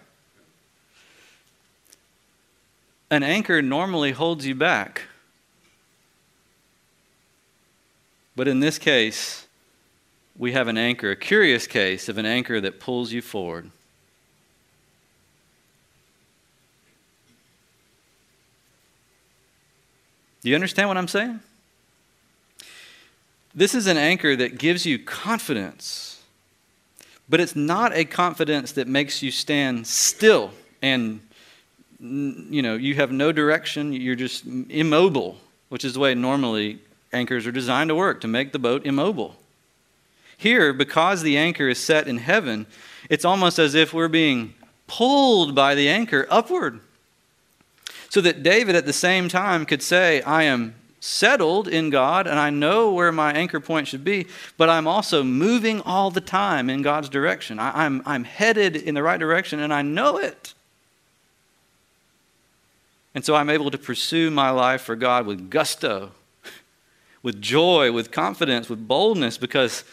An 3.10 3.24
anchor 3.24 3.62
normally 3.62 4.12
holds 4.12 4.46
you 4.46 4.56
back. 4.56 5.04
But 8.36 8.50
in 8.50 8.60
this 8.60 8.78
case, 8.78 9.48
we 10.38 10.52
have 10.52 10.68
an 10.68 10.78
anchor, 10.78 11.12
a 11.12 11.16
curious 11.16 11.66
case 11.66 12.10
of 12.10 12.18
an 12.18 12.26
anchor 12.26 12.60
that 12.60 12.82
pulls 12.82 13.14
you 13.14 13.22
forward. 13.22 13.72
Do 20.42 20.50
you 20.50 20.56
understand 20.56 20.88
what 20.88 20.98
I'm 20.98 21.08
saying? 21.08 21.40
This 23.54 23.76
is 23.76 23.88
an 23.88 23.98
anchor 23.98 24.36
that 24.36 24.58
gives 24.58 24.86
you 24.86 25.00
confidence, 25.00 26.22
but 27.28 27.40
it's 27.40 27.56
not 27.56 27.94
a 27.94 28.06
confidence 28.06 28.72
that 28.74 28.88
makes 28.88 29.22
you 29.22 29.32
stand 29.32 29.88
still 29.88 30.52
and 30.82 31.22
you 32.00 32.62
know, 32.62 32.76
you 32.76 32.96
have 32.96 33.12
no 33.12 33.32
direction, 33.32 33.92
you're 33.92 34.16
just 34.16 34.46
immobile, 34.46 35.38
which 35.68 35.84
is 35.84 35.94
the 35.94 36.00
way 36.00 36.16
normally 36.16 36.80
anchors 37.12 37.46
are 37.46 37.52
designed 37.52 37.90
to 37.90 37.96
work 37.96 38.22
to 38.22 38.28
make 38.28 38.52
the 38.52 38.60
boat 38.60 38.86
immobile. 38.86 39.36
Here, 40.38 40.72
because 40.72 41.22
the 41.22 41.38
anchor 41.38 41.68
is 41.68 41.78
set 41.78 42.08
in 42.08 42.20
heaven, 42.20 42.66
it's 43.10 43.26
almost 43.26 43.60
as 43.60 43.76
if 43.76 43.94
we're 43.94 44.08
being 44.08 44.54
pulled 44.88 45.54
by 45.54 45.76
the 45.76 45.90
anchor 45.90 46.26
upward. 46.30 46.80
So 48.10 48.22
that 48.22 48.44
David 48.44 48.76
at 48.76 48.86
the 48.86 48.94
same 48.94 49.30
time 49.30 49.66
could 49.66 49.84
say, 49.84 50.22
I 50.24 50.44
am 50.44 50.76
settled 51.00 51.68
in 51.68 51.90
God 51.90 52.28
and 52.28 52.40
I 52.40 52.50
know 52.50 52.92
where 52.92 53.12
my 53.12 53.32
anchor 53.32 53.60
point 53.60 53.88
should 53.88 54.04
be, 54.04 54.28
but 54.58 54.70
I'm 54.70 54.88
also 54.88 55.24
moving 55.24 55.82
all 55.82 56.12
the 56.12 56.22
time 56.22 56.70
in 56.70 56.82
God's 56.82 57.10
direction. 57.10 57.60
I, 57.60 57.86
am 57.86 58.02
I'm, 58.02 58.04
I'm 58.06 58.24
headed 58.26 58.76
in 58.76 58.96
the 58.96 59.04
right 59.04 59.20
direction 59.20 59.60
and 59.60 59.74
I 59.74 59.82
know 59.82 60.18
it. 60.18 60.54
And 63.16 63.26
so 63.26 63.36
I'm 63.36 63.50
able 63.50 63.72
to 63.72 63.78
pursue 63.78 64.30
my 64.30 64.50
life 64.50 64.82
for 64.82 64.96
God 64.96 65.26
with 65.26 65.50
gusto, 65.50 66.12
with 67.24 67.42
joy, 67.42 67.92
with 67.92 68.12
confidence, 68.12 68.70
with 68.70 68.88
boldness, 68.88 69.38
because 69.38 69.84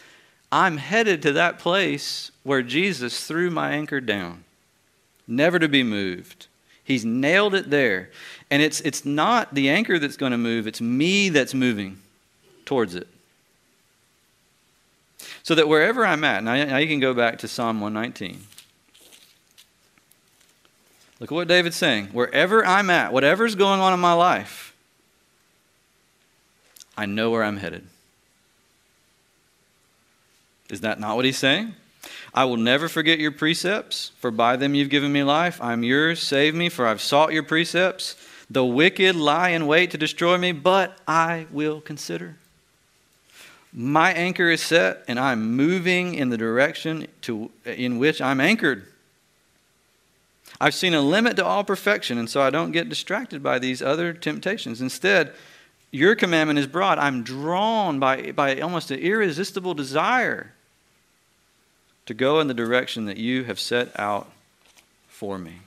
I'm 0.52 0.76
headed 0.76 1.22
to 1.22 1.32
that 1.32 1.58
place 1.58 2.30
where 2.42 2.62
Jesus 2.62 3.26
threw 3.26 3.50
my 3.50 3.72
anchor 3.72 4.00
down, 4.00 4.44
never 5.26 5.58
to 5.58 5.68
be 5.68 5.82
moved. 5.82 6.46
He's 6.86 7.04
nailed 7.04 7.56
it 7.56 7.68
there. 7.68 8.10
And 8.48 8.62
it's, 8.62 8.80
it's 8.80 9.04
not 9.04 9.52
the 9.52 9.68
anchor 9.68 9.98
that's 9.98 10.16
going 10.16 10.30
to 10.30 10.38
move, 10.38 10.68
it's 10.68 10.80
me 10.80 11.28
that's 11.30 11.52
moving 11.52 12.00
towards 12.64 12.94
it. 12.94 13.08
So 15.42 15.56
that 15.56 15.66
wherever 15.66 16.06
I'm 16.06 16.22
at, 16.22 16.44
now, 16.44 16.54
now 16.64 16.76
you 16.76 16.86
can 16.86 17.00
go 17.00 17.12
back 17.12 17.38
to 17.38 17.48
Psalm 17.48 17.80
119. 17.80 18.40
Look 21.18 21.32
at 21.32 21.34
what 21.34 21.48
David's 21.48 21.76
saying. 21.76 22.06
Wherever 22.08 22.64
I'm 22.64 22.88
at, 22.88 23.12
whatever's 23.12 23.56
going 23.56 23.80
on 23.80 23.92
in 23.92 23.98
my 23.98 24.12
life, 24.12 24.72
I 26.96 27.06
know 27.06 27.30
where 27.30 27.42
I'm 27.42 27.56
headed. 27.56 27.84
Is 30.70 30.82
that 30.82 31.00
not 31.00 31.16
what 31.16 31.24
he's 31.24 31.38
saying? 31.38 31.74
I 32.36 32.44
will 32.44 32.58
never 32.58 32.86
forget 32.86 33.18
your 33.18 33.32
precepts, 33.32 34.12
for 34.18 34.30
by 34.30 34.56
them 34.56 34.74
you've 34.74 34.90
given 34.90 35.10
me 35.10 35.22
life. 35.22 35.58
I'm 35.62 35.82
yours. 35.82 36.22
Save 36.22 36.54
me, 36.54 36.68
for 36.68 36.86
I've 36.86 37.00
sought 37.00 37.32
your 37.32 37.42
precepts. 37.42 38.14
The 38.50 38.64
wicked 38.64 39.16
lie 39.16 39.48
in 39.48 39.66
wait 39.66 39.92
to 39.92 39.98
destroy 39.98 40.36
me, 40.36 40.52
but 40.52 40.98
I 41.08 41.46
will 41.50 41.80
consider. 41.80 42.36
My 43.72 44.12
anchor 44.12 44.50
is 44.50 44.60
set, 44.60 45.02
and 45.08 45.18
I'm 45.18 45.56
moving 45.56 46.14
in 46.14 46.28
the 46.28 46.36
direction 46.36 47.06
to, 47.22 47.50
in 47.64 47.98
which 47.98 48.20
I'm 48.20 48.40
anchored. 48.40 48.84
I've 50.60 50.74
seen 50.74 50.92
a 50.92 51.00
limit 51.00 51.36
to 51.36 51.44
all 51.44 51.64
perfection, 51.64 52.18
and 52.18 52.28
so 52.28 52.42
I 52.42 52.50
don't 52.50 52.72
get 52.72 52.90
distracted 52.90 53.42
by 53.42 53.58
these 53.58 53.80
other 53.80 54.12
temptations. 54.12 54.82
Instead, 54.82 55.32
your 55.90 56.14
commandment 56.14 56.58
is 56.58 56.66
broad. 56.66 56.98
I'm 56.98 57.22
drawn 57.22 57.98
by, 57.98 58.32
by 58.32 58.60
almost 58.60 58.90
an 58.90 58.98
irresistible 58.98 59.72
desire 59.72 60.52
to 62.06 62.14
go 62.14 62.40
in 62.40 62.46
the 62.46 62.54
direction 62.54 63.04
that 63.04 63.16
you 63.16 63.44
have 63.44 63.60
set 63.60 63.98
out 63.98 64.30
for 65.08 65.38
me. 65.38 65.60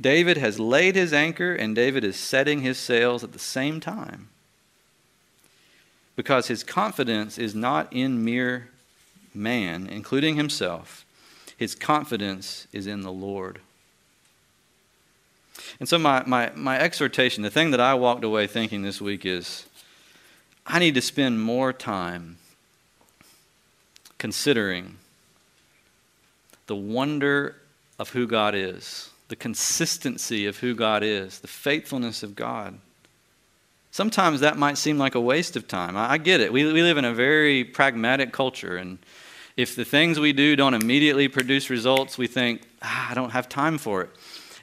David 0.00 0.36
has 0.36 0.58
laid 0.58 0.96
his 0.96 1.12
anchor, 1.12 1.54
and 1.54 1.74
David 1.74 2.04
is 2.04 2.16
setting 2.16 2.60
his 2.60 2.78
sails 2.78 3.22
at 3.24 3.32
the 3.32 3.38
same 3.38 3.80
time 3.80 4.28
because 6.16 6.48
his 6.48 6.62
confidence 6.62 7.38
is 7.38 7.54
not 7.54 7.92
in 7.92 8.24
mere 8.24 8.68
man, 9.34 9.86
including 9.86 10.36
himself. 10.36 11.04
His 11.56 11.74
confidence 11.74 12.66
is 12.72 12.86
in 12.86 13.02
the 13.02 13.12
Lord. 13.12 13.60
And 15.78 15.88
so, 15.88 15.98
my, 15.98 16.22
my, 16.26 16.50
my 16.54 16.78
exhortation, 16.78 17.42
the 17.42 17.50
thing 17.50 17.70
that 17.70 17.80
I 17.80 17.94
walked 17.94 18.24
away 18.24 18.46
thinking 18.46 18.82
this 18.82 19.00
week 19.00 19.24
is 19.24 19.66
I 20.66 20.78
need 20.78 20.94
to 20.94 21.02
spend 21.02 21.42
more 21.42 21.72
time 21.72 22.38
considering 24.18 24.98
the 26.66 26.76
wonder 26.76 27.56
of 27.98 28.10
who 28.10 28.26
God 28.26 28.54
is, 28.54 29.10
the 29.28 29.36
consistency 29.36 30.46
of 30.46 30.58
who 30.58 30.74
God 30.74 31.02
is, 31.02 31.40
the 31.40 31.48
faithfulness 31.48 32.22
of 32.22 32.34
God. 32.34 32.78
Sometimes 33.90 34.40
that 34.40 34.56
might 34.56 34.78
seem 34.78 34.98
like 34.98 35.14
a 35.14 35.20
waste 35.20 35.54
of 35.54 35.68
time. 35.68 35.96
I, 35.96 36.16
get 36.18 36.40
it. 36.40 36.52
We, 36.52 36.64
we 36.72 36.82
live 36.82 36.96
in 36.96 37.04
a 37.04 37.12
very 37.12 37.62
pragmatic 37.62 38.32
culture, 38.32 38.76
and 38.76 38.98
if 39.56 39.76
the 39.76 39.84
things 39.84 40.18
we 40.18 40.32
do 40.32 40.56
don't 40.56 40.74
immediately 40.74 41.28
produce 41.28 41.68
results, 41.68 42.16
we 42.16 42.26
think, 42.26 42.62
ah, 42.80 43.10
I 43.10 43.14
don't 43.14 43.30
have 43.30 43.48
time 43.48 43.76
for 43.76 44.02
it. 44.02 44.10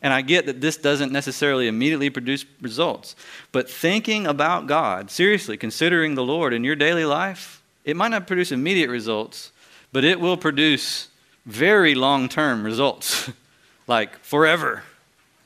And 0.02 0.14
I 0.14 0.22
get 0.22 0.46
that 0.46 0.62
this 0.62 0.78
doesn't 0.78 1.12
necessarily 1.12 1.68
immediately 1.68 2.10
produce 2.10 2.46
results. 2.62 3.16
But 3.52 3.70
thinking 3.70 4.26
about 4.26 4.66
God, 4.66 5.12
seriously, 5.12 5.58
considering 5.58 6.16
the 6.16 6.24
Lord 6.24 6.54
in 6.54 6.64
your 6.64 6.76
daily 6.76 7.06
life, 7.06 7.62
it 7.84 7.96
might 7.96 8.10
not 8.10 8.28
produce 8.28 8.52
immediate 8.52 8.90
results, 8.90 9.52
but 9.92 10.04
it 10.04 10.20
will 10.20 10.38
produce 10.38 11.10
very 11.46 11.96
long 11.96 12.30
term 12.30 12.64
results, 12.64 13.32
like 13.88 14.18
forever 14.20 14.84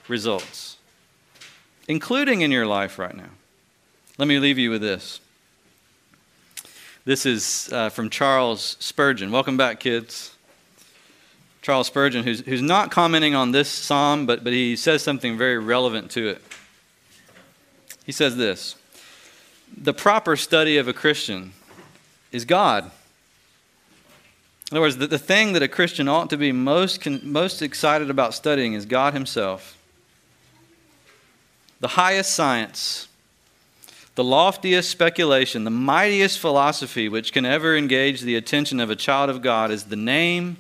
results, 0.08 0.78
including 1.88 2.42
in 2.42 2.52
your 2.52 2.66
life 2.66 3.00
right 3.00 3.16
now. 3.16 3.30
Let 4.18 4.28
me 4.28 4.40
leave 4.40 4.58
you 4.58 4.70
with 4.70 4.82
this. 4.82 5.20
This 7.06 7.26
is 7.26 7.70
uh, 7.74 7.90
from 7.90 8.10
Charles 8.10 8.78
Spurgeon. 8.80 9.32
Welcome 9.32 9.58
back, 9.58 9.80
kids. 9.80 10.34
Charles 11.62 11.88
Spurgeon, 11.88 12.24
who's, 12.24 12.42
who's 12.42 12.62
not 12.62 12.92
commenting 12.92 13.36
on 13.36 13.52
this 13.52 13.70
psalm, 13.70 14.26
but, 14.26 14.44
but 14.44 14.54
he 14.54 14.76
says 14.76 15.02
something 15.02 15.38
very 15.38 15.58
relevant 15.58 16.12
to 16.12 16.28
it. 16.28 16.42
He 18.06 18.12
says 18.12 18.36
this 18.36 18.76
The 19.76 19.94
proper 19.94 20.36
study 20.36 20.78
of 20.78 20.88
a 20.88 20.94
Christian 20.94 21.54
is 22.32 22.46
God. 22.46 22.92
In 24.74 24.78
other 24.78 24.86
words, 24.86 24.98
the, 24.98 25.06
the 25.06 25.20
thing 25.20 25.54
that 25.54 25.62
a 25.62 25.68
Christian 25.68 26.08
ought 26.08 26.32
to 26.32 26.38
be 26.38 26.52
most, 26.52 27.08
most 27.22 27.62
excited 27.62 28.10
about 28.10 28.34
studying 28.34 28.74
is 28.74 28.88
God 28.88 29.14
Himself. 29.14 29.78
The 31.80 31.90
highest 31.90 32.34
science, 32.34 33.08
the 34.16 34.24
loftiest 34.24 34.90
speculation, 34.90 35.64
the 35.64 35.70
mightiest 35.70 36.40
philosophy 36.40 37.08
which 37.08 37.34
can 37.34 37.46
ever 37.46 37.78
engage 37.78 38.22
the 38.22 38.36
attention 38.36 38.80
of 38.80 38.90
a 38.90 38.96
child 38.96 39.30
of 39.30 39.44
God 39.44 39.70
is 39.70 39.84
the 39.84 39.96
name 39.96 40.58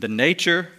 the 0.00 0.08
nature, 0.08 0.70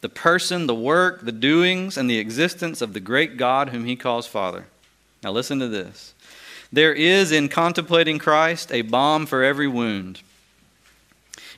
the 0.00 0.08
person, 0.08 0.66
the 0.66 0.74
work, 0.74 1.20
the 1.20 1.32
doings, 1.32 1.98
and 1.98 2.08
the 2.08 2.16
existence 2.16 2.80
of 2.80 2.94
the 2.94 3.00
great 3.00 3.36
God 3.36 3.68
whom 3.68 3.84
he 3.84 3.94
calls 3.94 4.26
Father. 4.26 4.64
Now, 5.22 5.32
listen 5.32 5.58
to 5.58 5.68
this. 5.68 6.14
There 6.72 6.94
is 6.94 7.30
in 7.30 7.50
contemplating 7.50 8.18
Christ 8.18 8.72
a 8.72 8.80
balm 8.80 9.26
for 9.26 9.44
every 9.44 9.68
wound. 9.68 10.22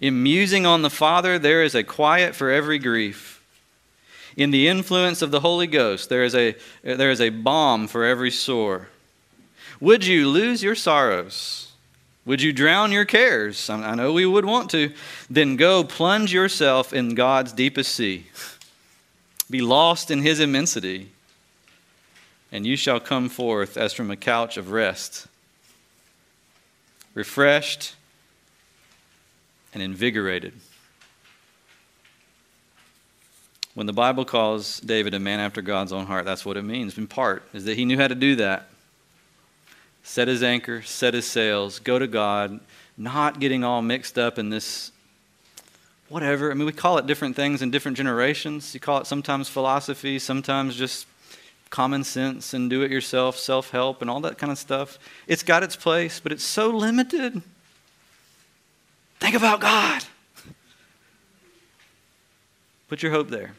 In 0.01 0.23
musing 0.23 0.65
on 0.65 0.83
the 0.83 0.91
Father, 0.91 1.39
there 1.39 1.63
is 1.63 1.75
a 1.75 1.83
quiet 1.83 2.35
for 2.35 2.51
every 2.51 2.79
grief. 2.79 3.43
In 4.37 4.51
the 4.53 4.69
influence 4.69 5.23
of 5.23 5.33
the 5.33 5.41
Holy 5.41 5.67
Ghost, 5.67 6.09
there 6.09 6.23
is 6.23 6.35
a, 6.35 6.55
there 6.85 7.11
is 7.11 7.21
a 7.21 7.31
balm 7.31 7.89
for 7.89 8.05
every 8.05 8.31
sore. 8.31 8.89
Would 9.81 10.05
you 10.05 10.29
lose 10.29 10.63
your 10.63 10.77
sorrows? 10.77 11.73
Would 12.25 12.43
you 12.43 12.53
drown 12.53 12.93
your 12.93 13.05
cares? 13.05 13.69
I 13.71 13.95
know 13.95 14.13
we 14.13 14.27
would 14.27 14.45
want 14.45 14.71
to. 14.71 14.93
Then 15.31 15.57
go 15.57 15.83
plunge 15.83 16.33
yourself 16.33 16.93
in 16.93 17.15
God's 17.15 17.53
deepest 17.53 17.95
sea. 17.95 18.27
Be 19.51 19.61
lost 19.63 20.11
in 20.11 20.21
his 20.21 20.39
immensity, 20.39 21.09
and 22.53 22.67
you 22.67 22.77
shall 22.77 23.01
come 23.01 23.31
forth 23.31 23.79
as 23.79 23.95
from 23.95 24.11
a 24.11 24.17
couch 24.17 24.59
of 24.59 24.71
rest, 24.71 25.27
refreshed 27.15 27.95
and 29.79 29.83
invigorated. 29.93 30.53
When 33.75 33.87
the 33.87 33.93
Bible 33.93 34.25
calls 34.25 34.81
David 34.81 35.15
a 35.15 35.21
man 35.21 35.39
after 35.39 35.63
God's 35.63 35.93
own 35.93 36.07
heart, 36.07 36.25
that's 36.25 36.45
what 36.45 36.57
it 36.57 36.63
means, 36.63 36.99
in 36.99 37.07
part, 37.07 37.45
is 37.55 37.65
that 37.67 37.77
he 37.77 37.85
knew 37.85 37.97
how 37.97 38.09
to 38.09 38.15
do 38.15 38.35
that 38.37 38.69
set 40.03 40.27
his 40.27 40.43
anchor, 40.43 40.81
set 40.83 41.13
his 41.13 41.27
sails, 41.27 41.79
go 41.81 41.99
to 41.99 42.07
God, 42.07 42.61
not 42.97 43.39
getting 43.41 43.63
all 43.63 43.83
mixed 43.83 44.19
up 44.19 44.39
in 44.39 44.49
this 44.49 44.91
whatever. 46.09 46.51
I 46.51 46.55
mean, 46.55 46.65
we 46.65 46.73
call 46.73 46.97
it 46.97 47.07
different 47.07 47.37
things 47.37 47.61
in 47.61 47.71
different 47.71 47.99
generations. 47.99 48.73
You 48.73 48.81
call 48.81 48.99
it 48.99 49.07
sometimes 49.07 49.51
philosophy, 49.51 50.19
sometimes 50.19 50.77
just 50.77 51.07
common 51.69 52.05
sense 52.05 52.55
and 52.55 52.71
do 52.71 52.83
it 52.83 52.91
yourself, 52.91 53.37
self 53.37 53.71
help, 53.71 54.01
and 54.01 54.11
all 54.11 54.21
that 54.23 54.39
kind 54.39 54.51
of 54.51 54.59
stuff. 54.59 54.99
It's 55.27 55.43
got 55.43 55.63
its 55.63 55.77
place, 55.77 56.21
but 56.21 56.33
it's 56.33 56.43
so 56.43 56.71
limited. 56.71 57.43
Think 59.21 59.35
about 59.35 59.61
God. 59.61 60.05
Put 62.89 63.03
your 63.03 63.13
hope 63.13 63.29
there. 63.29 63.53